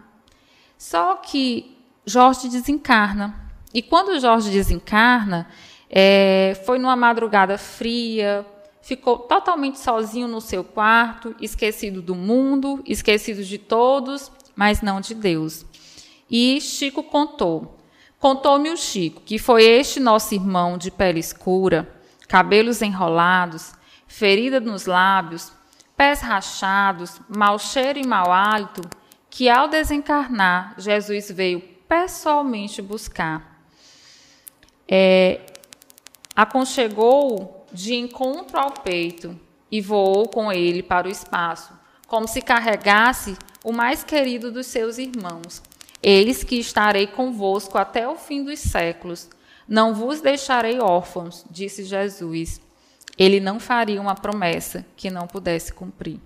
[0.78, 1.76] Só que
[2.06, 3.52] Jorge desencarna.
[3.74, 5.50] E quando Jorge desencarna,
[5.96, 8.44] é, foi numa madrugada fria,
[8.82, 15.14] ficou totalmente sozinho no seu quarto, esquecido do mundo, esquecido de todos, mas não de
[15.14, 15.64] Deus.
[16.30, 17.78] E Chico contou
[18.24, 21.94] Contou-me o Chico que foi este nosso irmão de pele escura,
[22.26, 23.74] cabelos enrolados,
[24.08, 25.52] ferida nos lábios,
[25.98, 28.82] pés rachados, mau cheiro e mau hálito,
[29.30, 33.62] que ao desencarnar, Jesus veio pessoalmente buscar.
[34.88, 35.42] É,
[36.36, 39.40] aconchegou de encontro ao peito
[39.72, 41.74] e voou com ele para o espaço,
[42.08, 45.62] como se carregasse o mais querido dos seus irmãos,
[46.04, 49.30] Eis que estarei convosco até o fim dos séculos.
[49.66, 52.60] Não vos deixarei órfãos, disse Jesus.
[53.18, 56.20] Ele não faria uma promessa que não pudesse cumprir.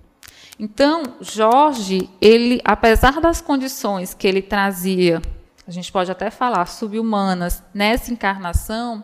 [0.58, 5.22] Então, Jorge, ele, apesar das condições que ele trazia,
[5.68, 9.04] a gente pode até falar subhumanas nessa encarnação,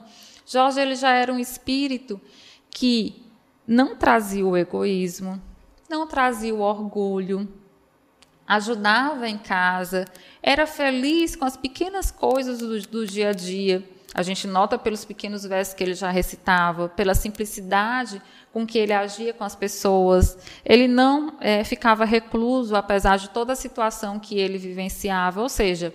[0.53, 2.21] Jorge ele já era um espírito
[2.69, 3.25] que
[3.67, 5.41] não trazia o egoísmo,
[5.89, 7.51] não trazia o orgulho,
[8.45, 10.05] ajudava em casa,
[10.43, 13.83] era feliz com as pequenas coisas do, do, dia a dia.
[14.13, 18.93] A gente nota pelos pequenos versos que ele já recitava, pela simplicidade com que ele
[18.93, 20.37] agia com as pessoas.
[20.63, 25.41] Ele não é, ficava recluso, apesar de toda a situação que ele vivenciava.
[25.41, 25.91] Ou seja,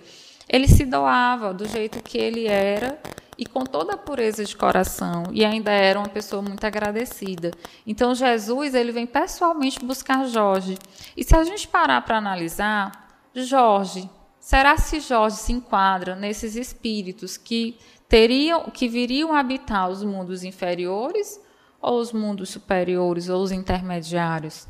[0.49, 2.99] ele se doava do jeito que ele era
[3.39, 7.51] e com toda a pureza de coração e ainda era uma pessoa muito agradecida.
[7.87, 10.77] Então Jesus ele vem pessoalmente buscar Jorge.
[11.15, 14.09] E se a gente parar para analisar, Jorge,
[14.41, 21.39] será se Jorge se enquadra nesses espíritos que teriam que viriam habitar os mundos inferiores
[21.81, 24.67] ou os mundos superiores ou os intermediários?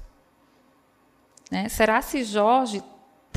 [1.50, 1.68] Né?
[1.70, 2.84] Será se Jorge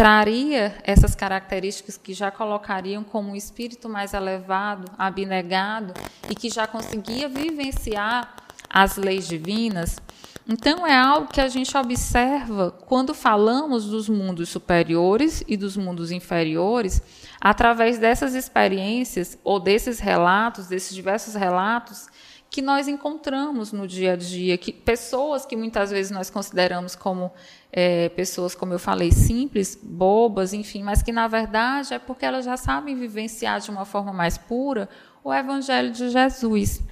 [0.03, 5.95] traria essas características que já colocariam como um espírito mais elevado, abnegado
[6.29, 8.35] e que já conseguia vivenciar
[8.69, 10.01] as leis divinas.
[10.49, 16.11] Então, é algo que a gente observa quando falamos dos mundos superiores e dos mundos
[16.11, 17.01] inferiores,
[17.41, 22.09] através dessas experiências ou desses relatos, desses diversos relatos
[22.53, 27.33] que nós encontramos no dia a dia, que pessoas que muitas vezes nós consideramos como
[27.73, 32.45] é, pessoas, como eu falei, simples, bobas, enfim, mas que na verdade é porque elas
[32.45, 34.87] já sabem vivenciar de uma forma mais pura
[35.25, 36.83] o Evangelho de Jesus.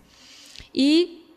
[0.74, 1.30] E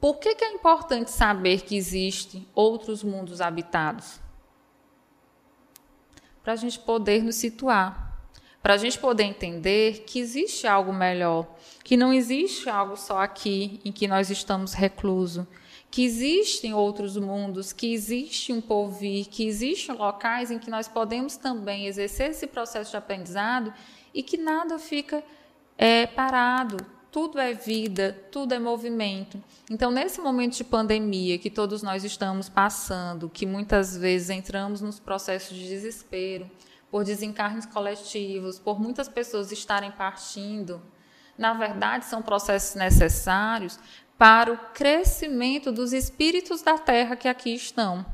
[0.00, 4.18] por que, que é importante saber que existem outros mundos habitados?
[6.42, 8.07] Para a gente poder nos situar
[8.68, 11.46] para a gente poder entender que existe algo melhor,
[11.82, 15.46] que não existe algo só aqui em que nós estamos reclusos,
[15.90, 21.34] que existem outros mundos, que existe um porvir, que existem locais em que nós podemos
[21.34, 23.72] também exercer esse processo de aprendizado
[24.12, 25.24] e que nada fica
[25.78, 26.76] é, parado,
[27.10, 29.42] tudo é vida, tudo é movimento.
[29.70, 35.00] Então, nesse momento de pandemia que todos nós estamos passando, que muitas vezes entramos nos
[35.00, 36.46] processos de desespero,
[36.90, 40.82] por desencarnes coletivos, por muitas pessoas estarem partindo,
[41.36, 43.78] na verdade, são processos necessários
[44.18, 48.04] para o crescimento dos espíritos da terra que aqui estão.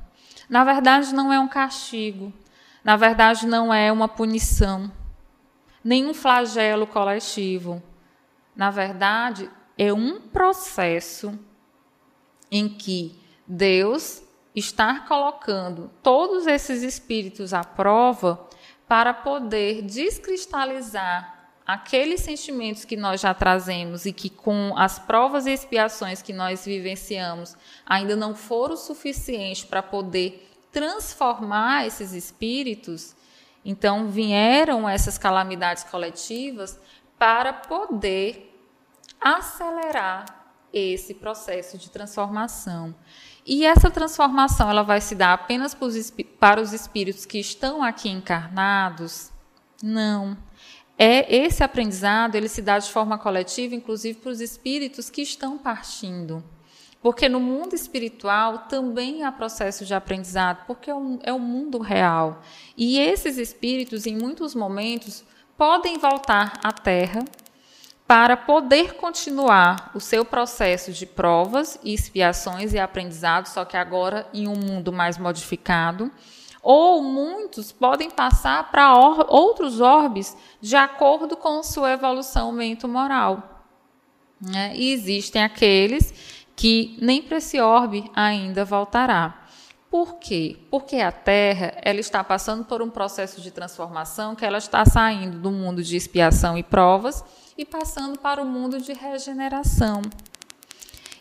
[0.48, 2.32] Na verdade, não é um castigo,
[2.84, 4.92] na verdade, não é uma punição,
[5.82, 7.82] nenhum flagelo coletivo.
[8.54, 11.38] Na verdade, é um processo
[12.50, 14.22] em que Deus
[14.54, 18.46] está colocando todos esses espíritos à prova
[18.94, 25.50] para poder descristalizar aqueles sentimentos que nós já trazemos e que com as provas e
[25.50, 33.16] expiações que nós vivenciamos ainda não foram suficientes para poder transformar esses espíritos,
[33.64, 36.78] então vieram essas calamidades coletivas
[37.18, 38.56] para poder
[39.20, 40.24] acelerar
[40.72, 42.94] esse processo de transformação.
[43.46, 45.76] E essa transformação ela vai se dar apenas
[46.38, 49.30] para os espíritos que estão aqui encarnados?
[49.82, 50.36] Não
[50.98, 55.58] é esse aprendizado ele se dá de forma coletiva, inclusive para os espíritos que estão
[55.58, 56.42] partindo.
[57.02, 61.78] Porque no mundo espiritual também há processo de aprendizado, porque é o, é o mundo
[61.78, 62.40] real.
[62.76, 65.22] E esses espíritos, em muitos momentos,
[65.56, 67.22] podem voltar à Terra
[68.06, 74.46] para poder continuar o seu processo de provas expiações e aprendizado, só que agora em
[74.46, 76.10] um mundo mais modificado
[76.62, 83.64] ou muitos podem passar para or outros orbes de acordo com sua evolução mento-moral.
[84.40, 84.72] Né?
[84.74, 86.12] E existem aqueles
[86.56, 89.46] que nem para esse orbe ainda voltará.
[89.90, 90.58] Por quê?
[90.70, 95.38] Porque a Terra ela está passando por um processo de transformação que ela está saindo
[95.38, 97.22] do mundo de expiação e provas
[97.56, 100.02] e passando para o mundo de regeneração.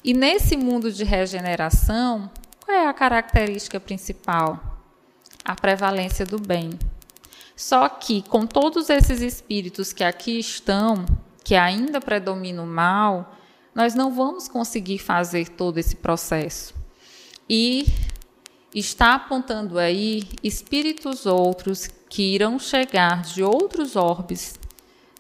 [0.04, 2.30] E nesse mundo de regeneração,
[2.66, 4.74] qual é a característica principal?
[5.44, 6.72] a prevalência do bem.
[7.56, 11.06] Só que, com todos esses espíritos que aqui estão,
[11.44, 13.36] que ainda predominam o mal,
[13.76, 16.74] nós não vamos conseguir fazer todo esse processo.
[17.50, 17.86] E
[18.74, 24.56] está apontando aí espíritos outros que irão chegar de outros orbes,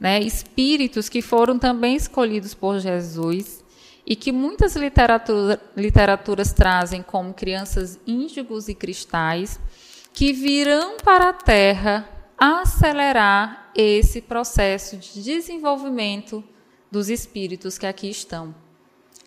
[0.03, 0.19] né?
[0.19, 3.63] espíritos que foram também escolhidos por Jesus
[4.05, 9.57] e que muitas literatura, literaturas trazem como crianças índigos e cristais
[10.11, 16.43] que virão para a Terra acelerar esse processo de desenvolvimento
[16.91, 18.53] dos espíritos que aqui estão.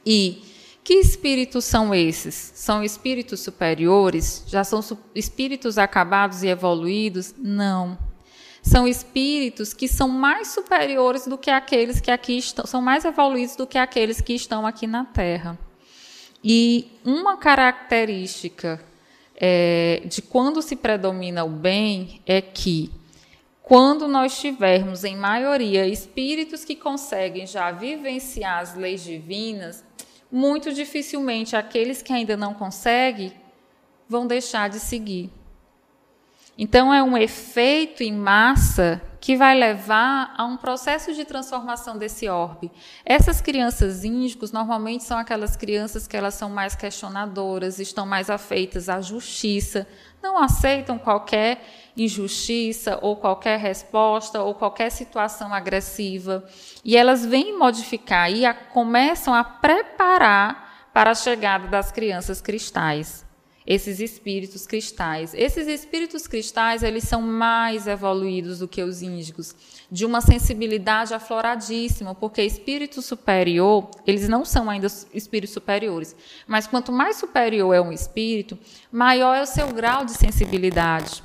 [0.04, 0.42] E
[0.84, 2.52] que espíritos são esses?
[2.54, 4.44] São espíritos superiores?
[4.46, 4.80] Já são
[5.14, 7.34] espíritos acabados e evoluídos?
[7.38, 7.98] Não.
[8.66, 13.54] São espíritos que são mais superiores do que aqueles que aqui estão, são mais evoluídos
[13.54, 15.56] do que aqueles que estão aqui na Terra.
[16.42, 18.84] E uma característica
[19.36, 22.90] é, de quando se predomina o bem é que,
[23.62, 29.84] quando nós tivermos, em maioria, espíritos que conseguem já vivenciar as leis divinas,
[30.30, 33.32] muito dificilmente aqueles que ainda não conseguem
[34.08, 35.30] vão deixar de seguir.
[36.58, 42.28] Então, é um efeito em massa que vai levar a um processo de transformação desse
[42.28, 42.70] orbe.
[43.04, 48.88] Essas crianças índicos normalmente são aquelas crianças que elas são mais questionadoras, estão mais afeitas
[48.88, 49.86] à justiça,
[50.22, 51.60] não aceitam qualquer
[51.96, 56.44] injustiça ou qualquer resposta ou qualquer situação agressiva.
[56.84, 63.25] E elas vêm modificar e a, começam a preparar para a chegada das crianças cristais
[63.66, 65.34] esses espíritos cristais.
[65.34, 69.54] Esses espíritos cristais, eles são mais evoluídos do que os índicos,
[69.90, 76.14] de uma sensibilidade afloradíssima, porque espírito superior, eles não são ainda espíritos superiores,
[76.46, 78.56] mas quanto mais superior é um espírito,
[78.92, 81.22] maior é o seu grau de sensibilidade.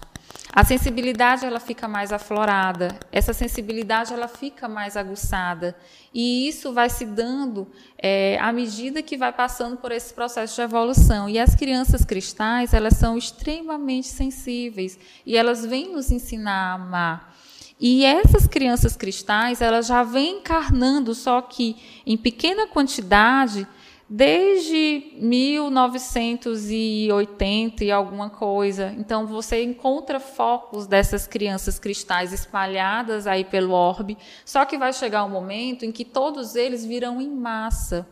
[0.54, 5.74] A sensibilidade ela fica mais aflorada, essa sensibilidade ela fica mais aguçada
[6.14, 10.62] e isso vai se dando é, à medida que vai passando por esse processo de
[10.62, 11.30] evolução.
[11.30, 17.38] E as crianças cristais elas são extremamente sensíveis e elas vêm nos ensinar a amar.
[17.80, 23.66] E essas crianças cristais elas já vêm encarnando, só que em pequena quantidade
[24.14, 28.94] desde 1980 e alguma coisa.
[28.98, 35.24] Então você encontra focos dessas crianças cristais espalhadas aí pelo orbe, só que vai chegar
[35.24, 38.06] um momento em que todos eles virão em massa.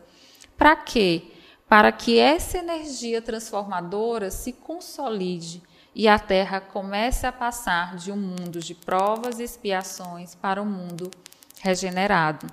[0.56, 1.24] Para quê?
[1.68, 5.62] Para que essa energia transformadora se consolide
[5.94, 10.66] e a Terra comece a passar de um mundo de provas e expiações para um
[10.66, 11.10] mundo
[11.60, 12.46] regenerado.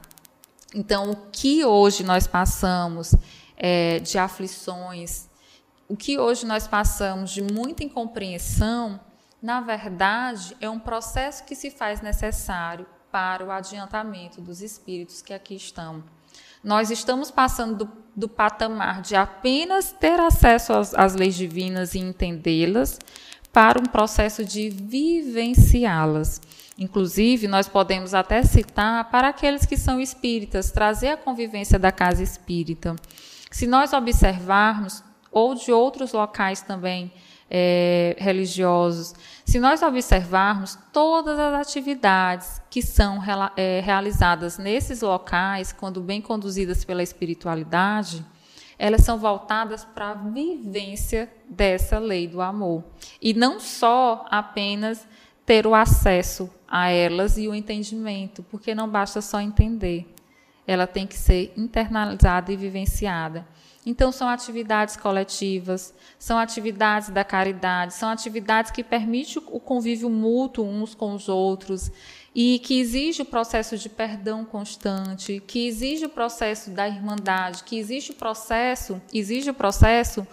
[0.77, 3.15] Então, o que hoje nós passamos
[3.57, 5.27] é, de aflições,
[5.89, 8.99] o que hoje nós passamos de muita incompreensão,
[9.41, 15.33] na verdade, é um processo que se faz necessário para o adiantamento dos espíritos que
[15.33, 16.03] aqui estão.
[16.63, 21.99] Nós estamos passando do, do patamar de apenas ter acesso às, às leis divinas e
[21.99, 22.99] entendê-las
[23.51, 26.39] para um processo de vivenciá-las.
[26.77, 32.21] Inclusive, nós podemos até citar para aqueles que são espíritas, trazer a convivência da casa
[32.21, 32.95] espírita.
[33.49, 37.11] Se nós observarmos, ou de outros locais também
[37.49, 43.19] é, religiosos, se nós observarmos todas as atividades que são
[43.55, 48.23] é, realizadas nesses locais, quando bem conduzidas pela espiritualidade,
[48.77, 52.83] elas são voltadas para a vivência dessa lei do amor.
[53.19, 55.07] E não só apenas
[55.43, 60.05] ter o acesso a elas e o entendimento, porque não basta só entender.
[60.65, 63.47] Ela tem que ser internalizada e vivenciada.
[63.85, 70.65] Então, são atividades coletivas, são atividades da caridade, são atividades que permitem o convívio mútuo
[70.65, 71.89] uns com os outros
[72.35, 77.79] e que exige o processo de perdão constante, que exige o processo da irmandade, que
[77.79, 80.27] exige o processo, exige o processo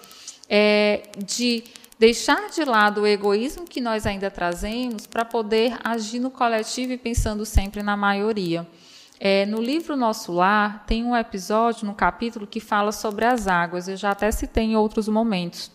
[0.49, 1.63] é, de
[2.05, 6.99] deixar de lado o egoísmo que nós ainda trazemos para poder agir no coletivo e
[6.99, 8.69] pensando sempre na maioria.
[9.19, 13.89] É, no livro Nosso Lar, tem um episódio, no capítulo, que fala sobre as águas.
[13.89, 15.71] Eu já até citei em outros momentos.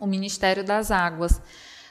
[0.00, 1.40] O Ministério das Águas.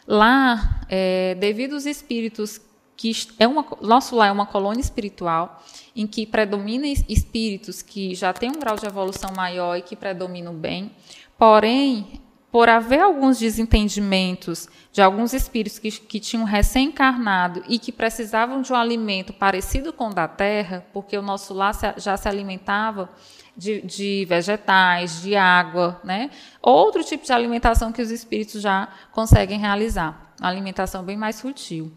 [0.06, 2.60] Lá, é, devido aos espíritos
[2.98, 5.64] que é uma, nosso lar é uma colônia espiritual
[5.96, 10.54] em que predomina espíritos que já têm um grau de evolução maior e que predominam
[10.54, 10.92] bem.
[11.36, 12.21] Porém,
[12.52, 18.74] por haver alguns desentendimentos de alguns espíritos que, que tinham recém-encarnado e que precisavam de
[18.74, 23.10] um alimento parecido com o da terra, porque o nosso lar já se alimentava
[23.56, 26.30] de, de, vegetais, de água, né?
[26.62, 31.92] outro tipo de alimentação que os espíritos já conseguem realizar, uma alimentação bem mais sutil.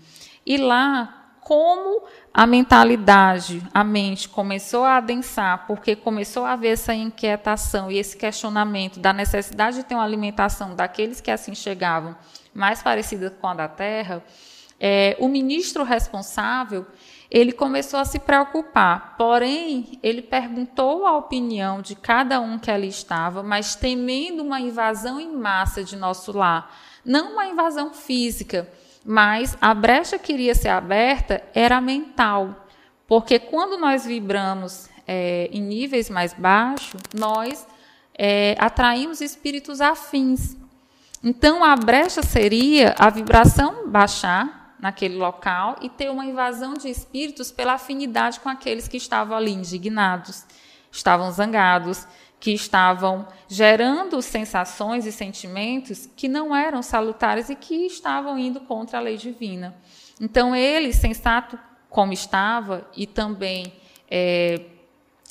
[0.46, 6.94] E lá como a mentalidade, a mente começou a adensar, porque começou a haver essa
[6.94, 12.16] inquietação e esse questionamento da necessidade de ter uma alimentação daqueles que assim chegavam,
[12.54, 14.24] mais parecida com a da terra,
[14.80, 16.86] é, o ministro responsável
[17.30, 19.16] ele começou a se preocupar.
[19.18, 25.20] Porém, ele perguntou a opinião de cada um que ali estava, mas temendo uma invasão
[25.20, 26.74] em massa de nosso lar,
[27.04, 28.68] não uma invasão física
[29.04, 32.66] mas a brecha que iria ser aberta era mental,
[33.06, 37.66] porque quando nós vibramos é, em níveis mais baixos, nós
[38.16, 40.56] é, atraímos espíritos afins.
[41.22, 47.50] Então, a brecha seria a vibração baixar naquele local e ter uma invasão de espíritos
[47.50, 50.44] pela afinidade com aqueles que estavam ali indignados,
[50.92, 52.06] estavam zangados,
[52.44, 58.98] que estavam gerando sensações e sentimentos que não eram salutares e que estavam indo contra
[58.98, 59.74] a lei divina.
[60.20, 63.72] Então, ele, sensato como estava, e também
[64.10, 64.60] é,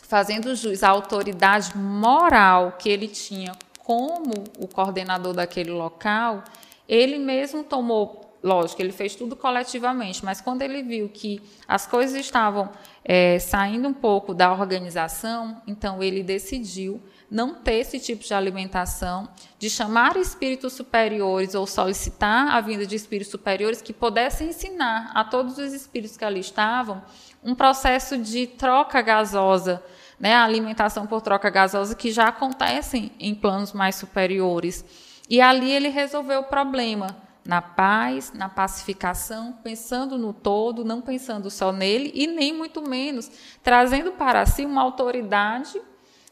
[0.01, 6.43] fazendo jus à autoridade moral que ele tinha como o coordenador daquele local,
[6.89, 12.19] ele mesmo tomou lógico, ele fez tudo coletivamente, mas quando ele viu que as coisas
[12.19, 12.69] estavam
[13.05, 19.27] é, saindo um pouco da organização, então ele decidiu não ter esse tipo de alimentação,
[19.57, 25.23] de chamar espíritos superiores ou solicitar a vinda de espíritos superiores que pudessem ensinar a
[25.23, 27.01] todos os espíritos que ali estavam
[27.43, 29.83] um processo de troca gasosa,
[30.19, 34.85] né, a alimentação por troca gasosa que já acontecem em planos mais superiores.
[35.29, 41.49] E ali ele resolveu o problema na paz, na pacificação, pensando no todo, não pensando
[41.49, 43.29] só nele e nem muito menos
[43.61, 45.81] trazendo para si uma autoridade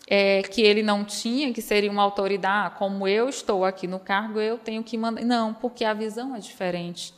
[0.08, 4.00] é, que ele não tinha, que seria uma autoridade, ah, como eu estou aqui no
[4.00, 5.24] cargo, eu tenho que mandar.
[5.24, 7.14] Não, porque a visão é diferente.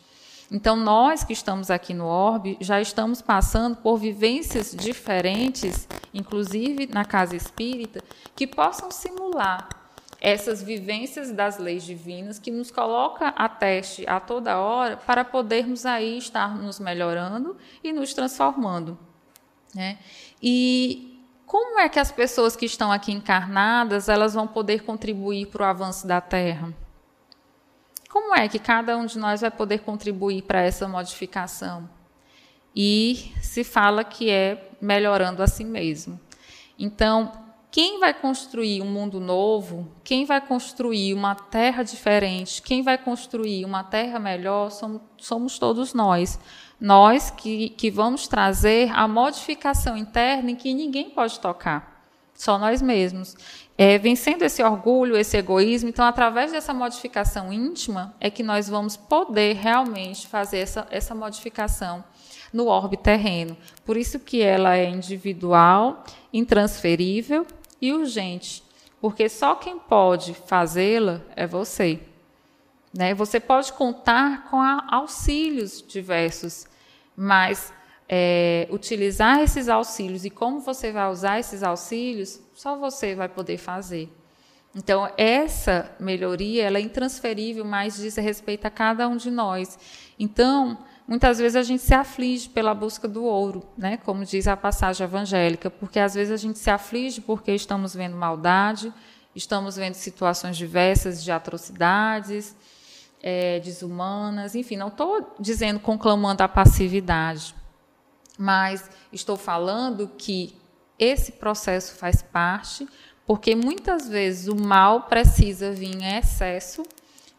[0.52, 7.04] Então, nós que estamos aqui no Orbe já estamos passando por vivências diferentes, inclusive na
[7.04, 8.04] casa espírita,
[8.36, 9.83] que possam simular
[10.24, 15.86] essas vivências das leis divinas que nos coloca a teste a toda hora para podermos
[15.86, 18.98] aí estar nos melhorando e nos transformando.
[19.76, 20.00] Né?
[20.42, 25.64] E como é que as pessoas que estão aqui encarnadas elas vão poder contribuir para
[25.64, 26.74] o avanço da Terra?
[28.10, 31.90] Como é que cada um de nós vai poder contribuir para essa modificação?
[32.74, 36.18] E se fala que é melhorando a si mesmo.
[36.80, 37.43] Então,
[37.74, 43.66] quem vai construir um mundo novo, quem vai construir uma terra diferente, quem vai construir
[43.66, 46.40] uma terra melhor, somos, somos todos nós.
[46.80, 52.06] Nós que, que vamos trazer a modificação interna em que ninguém pode tocar,
[52.36, 53.36] só nós mesmos.
[53.76, 58.96] É, vencendo esse orgulho, esse egoísmo, então, através dessa modificação íntima, é que nós vamos
[58.96, 62.04] poder realmente fazer essa, essa modificação
[62.54, 63.58] no orbe terreno.
[63.84, 67.48] Por isso que ela é individual, intransferível
[67.84, 68.64] e urgente,
[69.02, 72.00] porque só quem pode fazê-la é você.
[72.94, 73.14] Né?
[73.14, 76.66] Você pode contar com auxílios diversos,
[77.14, 77.74] mas
[78.08, 83.58] é, utilizar esses auxílios e como você vai usar esses auxílios, só você vai poder
[83.58, 84.10] fazer.
[84.74, 89.78] Então, essa melhoria ela é intransferível, mas diz respeito a cada um de nós.
[90.18, 90.78] Então,
[91.08, 93.98] muitas vezes a gente se aflige pela busca do ouro, né?
[93.98, 98.16] como diz a passagem evangélica, porque às vezes a gente se aflige porque estamos vendo
[98.16, 98.94] maldade,
[99.36, 102.56] estamos vendo situações diversas de atrocidades,
[103.22, 107.56] é, desumanas, enfim, não estou dizendo, conclamando a passividade,
[108.38, 110.58] mas estou falando que
[111.00, 112.88] esse processo faz parte,
[113.26, 116.84] porque muitas vezes o mal precisa vir em excesso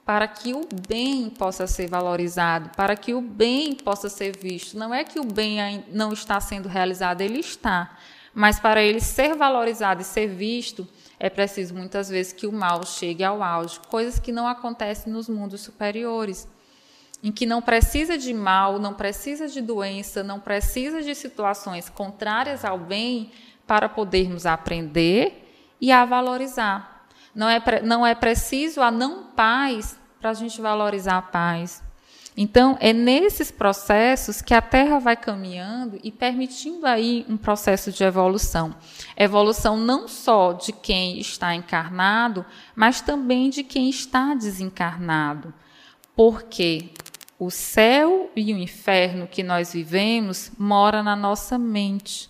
[0.04, 4.78] para que o bem possa ser valorizado, para que o bem possa ser visto.
[4.78, 7.96] Não é que o bem não está sendo realizado, ele está.
[8.34, 10.86] Mas para ele ser valorizado e ser visto,
[11.18, 15.28] é preciso muitas vezes que o mal chegue ao auge, coisas que não acontecem nos
[15.28, 16.46] mundos superiores,
[17.22, 22.64] em que não precisa de mal, não precisa de doença, não precisa de situações contrárias
[22.64, 23.32] ao bem
[23.66, 25.48] para podermos aprender
[25.80, 26.93] e a valorizar.
[27.34, 31.82] Não é, não é preciso a não paz para a gente valorizar a paz.
[32.36, 38.02] Então, é nesses processos que a Terra vai caminhando e permitindo aí um processo de
[38.02, 38.74] evolução.
[39.16, 45.54] Evolução não só de quem está encarnado, mas também de quem está desencarnado.
[46.16, 46.90] Porque
[47.38, 52.28] o céu e o inferno que nós vivemos mora na nossa mente,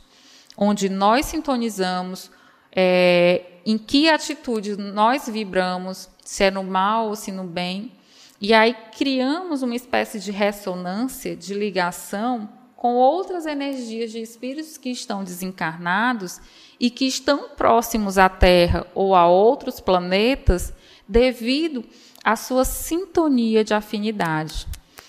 [0.55, 2.31] onde nós sintonizamos
[2.71, 7.93] é, em que atitude nós vibramos, se é no mal ou se no bem.
[8.41, 14.91] E aí criamos uma espécie de ressonância, de ligação com outras energias de espíritos que
[14.91, 16.39] estão desencarnados
[16.79, 20.73] e que estão próximos à Terra ou a outros planetas
[21.09, 21.83] devido
[22.23, 24.67] à sua sintonia de afinidade.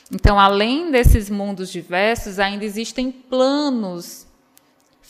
[0.09, 4.25] Então, além desses mundos diversos, ainda existem planos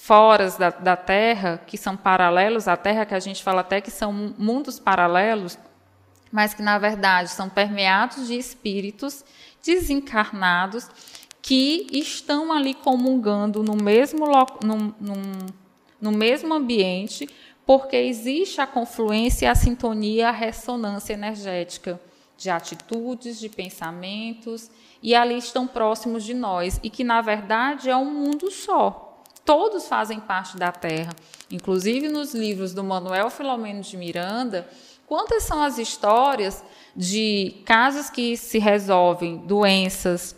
[0.06, 3.90] fora da, da Terra, que são paralelos à Terra, que a gente fala até que
[3.90, 5.58] são mundos paralelos,
[6.32, 9.26] mas que, na verdade, são permeados de espíritos
[9.66, 10.88] desencarnados
[11.42, 14.28] que estão ali comungando no mesmo,
[14.64, 15.16] no, no,
[16.00, 17.28] no mesmo ambiente,
[17.66, 22.00] porque existe a confluência, a sintonia, a ressonância energética
[22.38, 24.70] de atitudes, de pensamentos,
[25.02, 29.05] e ali estão próximos de nós, e que, na verdade, é um mundo só
[29.46, 31.14] todos fazem parte da terra.
[31.50, 34.68] Inclusive nos livros do Manuel Filomeno de Miranda,
[35.06, 36.64] quantas são as histórias
[36.96, 40.36] de casos que se resolvem, doenças,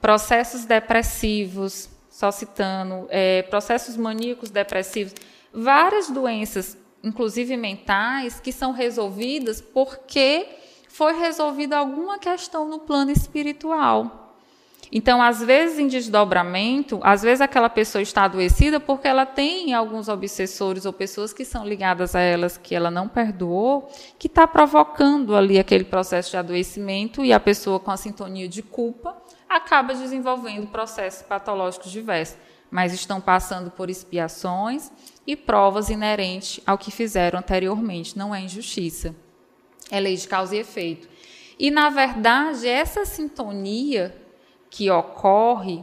[0.00, 5.14] processos depressivos, só citando, é, processos maníacos depressivos,
[5.52, 10.46] várias doenças, inclusive mentais, que são resolvidas porque
[10.88, 14.25] foi resolvida alguma questão no plano espiritual.
[14.90, 20.08] Então, às vezes, em desdobramento, às vezes aquela pessoa está adoecida porque ela tem alguns
[20.08, 25.34] obsessores ou pessoas que são ligadas a elas que ela não perdoou, que está provocando
[25.34, 29.16] ali aquele processo de adoecimento e a pessoa com a sintonia de culpa
[29.48, 32.36] acaba desenvolvendo processos patológicos diversos,
[32.70, 34.90] mas estão passando por expiações
[35.26, 38.16] e provas inerentes ao que fizeram anteriormente.
[38.16, 39.14] Não é injustiça,
[39.90, 41.08] é lei de causa e efeito.
[41.58, 44.14] E, na verdade, essa sintonia
[44.76, 45.82] que ocorre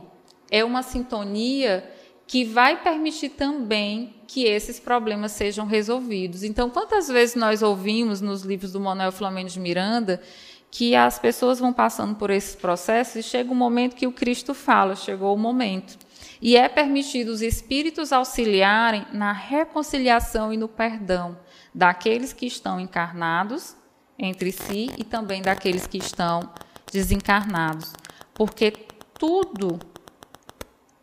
[0.52, 1.84] é uma sintonia
[2.28, 6.44] que vai permitir também que esses problemas sejam resolvidos.
[6.44, 10.22] Então, quantas vezes nós ouvimos nos livros do Manuel Flamengo de Miranda
[10.70, 14.54] que as pessoas vão passando por esses processos e chega um momento que o Cristo
[14.54, 15.98] fala, chegou o momento.
[16.40, 21.36] E é permitido os espíritos auxiliarem na reconciliação e no perdão
[21.74, 23.76] daqueles que estão encarnados
[24.20, 26.48] entre si e também daqueles que estão
[26.92, 28.03] desencarnados
[28.34, 28.72] porque
[29.18, 29.80] tudo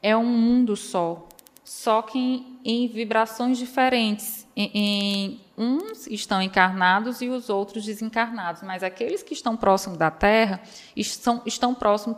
[0.02, 1.28] é um mundo só,
[1.64, 4.46] só que em, em vibrações diferentes.
[4.56, 10.10] Em, em, uns estão encarnados e os outros desencarnados, mas aqueles que estão próximos da
[10.10, 10.60] Terra
[10.96, 12.16] estão, estão próximos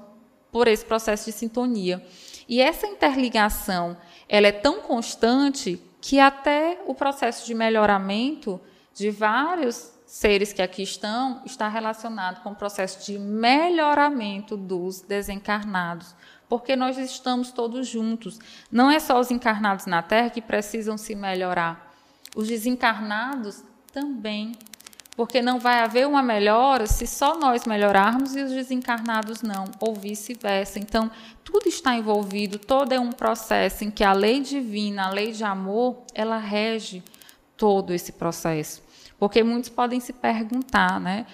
[0.51, 2.05] por esse processo de sintonia.
[2.49, 3.97] E essa interligação
[4.29, 8.61] ela é tão constante que até o processo de melhoramento
[8.95, 16.15] de vários seres que aqui estão está relacionado com o processo de melhoramento dos desencarnados,
[16.51, 18.39] porque nós estamos todos juntos.
[18.71, 21.95] Não é só os encarnados na Terra que precisam se melhorar,
[22.37, 24.53] os desencarnados também.
[25.17, 29.95] Porque não vai haver uma melhora se só nós melhorarmos e os desencarnados não, ou
[29.95, 30.79] vice-versa.
[30.79, 31.11] Então,
[31.43, 35.45] tudo está envolvido, todo é um processo em que a lei divina, a lei de
[35.45, 37.03] amor, ela rege
[37.57, 38.92] todo esse processo.
[39.23, 41.27] Porque muitos podem se perguntar, né?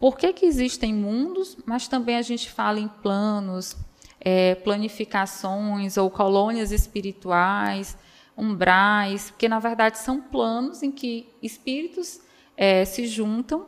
[0.00, 3.76] Por que, que existem mundos, mas também a gente fala em planos,
[4.18, 7.98] é, planificações ou colônias espirituais,
[8.34, 12.18] umbrais, porque na verdade são planos em que espíritos
[12.56, 13.66] é, se juntam,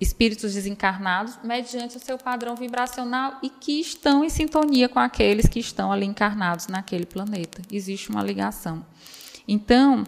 [0.00, 5.60] espíritos desencarnados, mediante o seu padrão vibracional e que estão em sintonia com aqueles que
[5.60, 7.62] estão ali encarnados naquele planeta.
[7.70, 8.84] Existe uma ligação.
[9.46, 10.02] Então,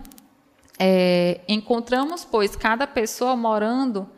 [0.79, 4.09] é, encontramos, pois, cada pessoa morando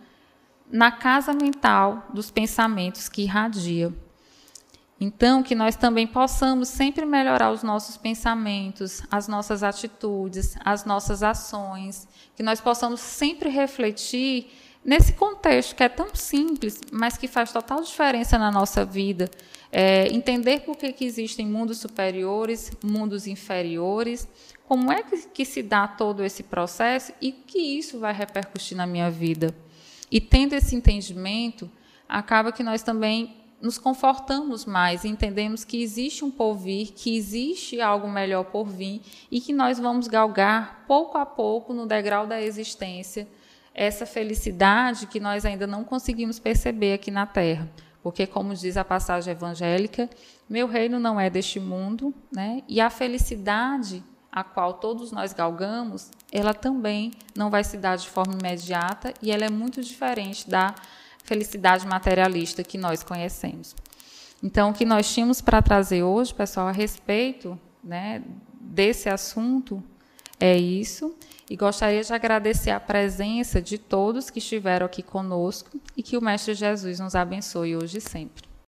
[0.71, 3.93] na casa mental dos pensamentos que irradia.
[5.01, 11.23] Então, que nós também possamos sempre melhorar os nossos pensamentos, as nossas atitudes, as nossas
[11.23, 14.51] ações, que nós possamos sempre refletir
[14.85, 19.31] nesse contexto que é tão simples, mas que faz total diferença na nossa vida.
[19.71, 24.27] É, entender por que, que existem mundos superiores, mundos inferiores,
[24.69, 28.87] como é que, que se dá todo esse processo e que isso vai repercutir na
[28.87, 29.55] minha vida.
[30.11, 31.71] E tendo esse entendimento,
[32.07, 38.07] acaba que nós também nos confortamos mais, entendemos que existe um porvir, que existe algo
[38.11, 39.01] melhor por vir
[39.31, 43.27] e que nós vamos galgar pouco a pouco no degrau da existência
[43.75, 47.71] essa felicidade que nós ainda não conseguimos perceber aqui na Terra.
[48.03, 50.11] Porque, como diz a passagem evangélica,
[50.47, 52.63] meu reino não é deste mundo, né?
[52.69, 58.09] e a felicidade a qual todos nós galgamos, ela também não vai se dar de
[58.09, 60.75] forma imediata e ela é muito diferente da
[61.25, 63.75] felicidade materialista que nós conhecemos.
[64.43, 68.23] Então, o que nós tínhamos para trazer hoje, pessoal, a respeito né,
[68.61, 69.83] desse assunto
[70.39, 71.15] é isso.
[71.51, 76.21] E gostaria de agradecer a presença de todos que estiveram aqui conosco e que o
[76.21, 78.48] Mestre Jesus nos abençoe hoje e sempre.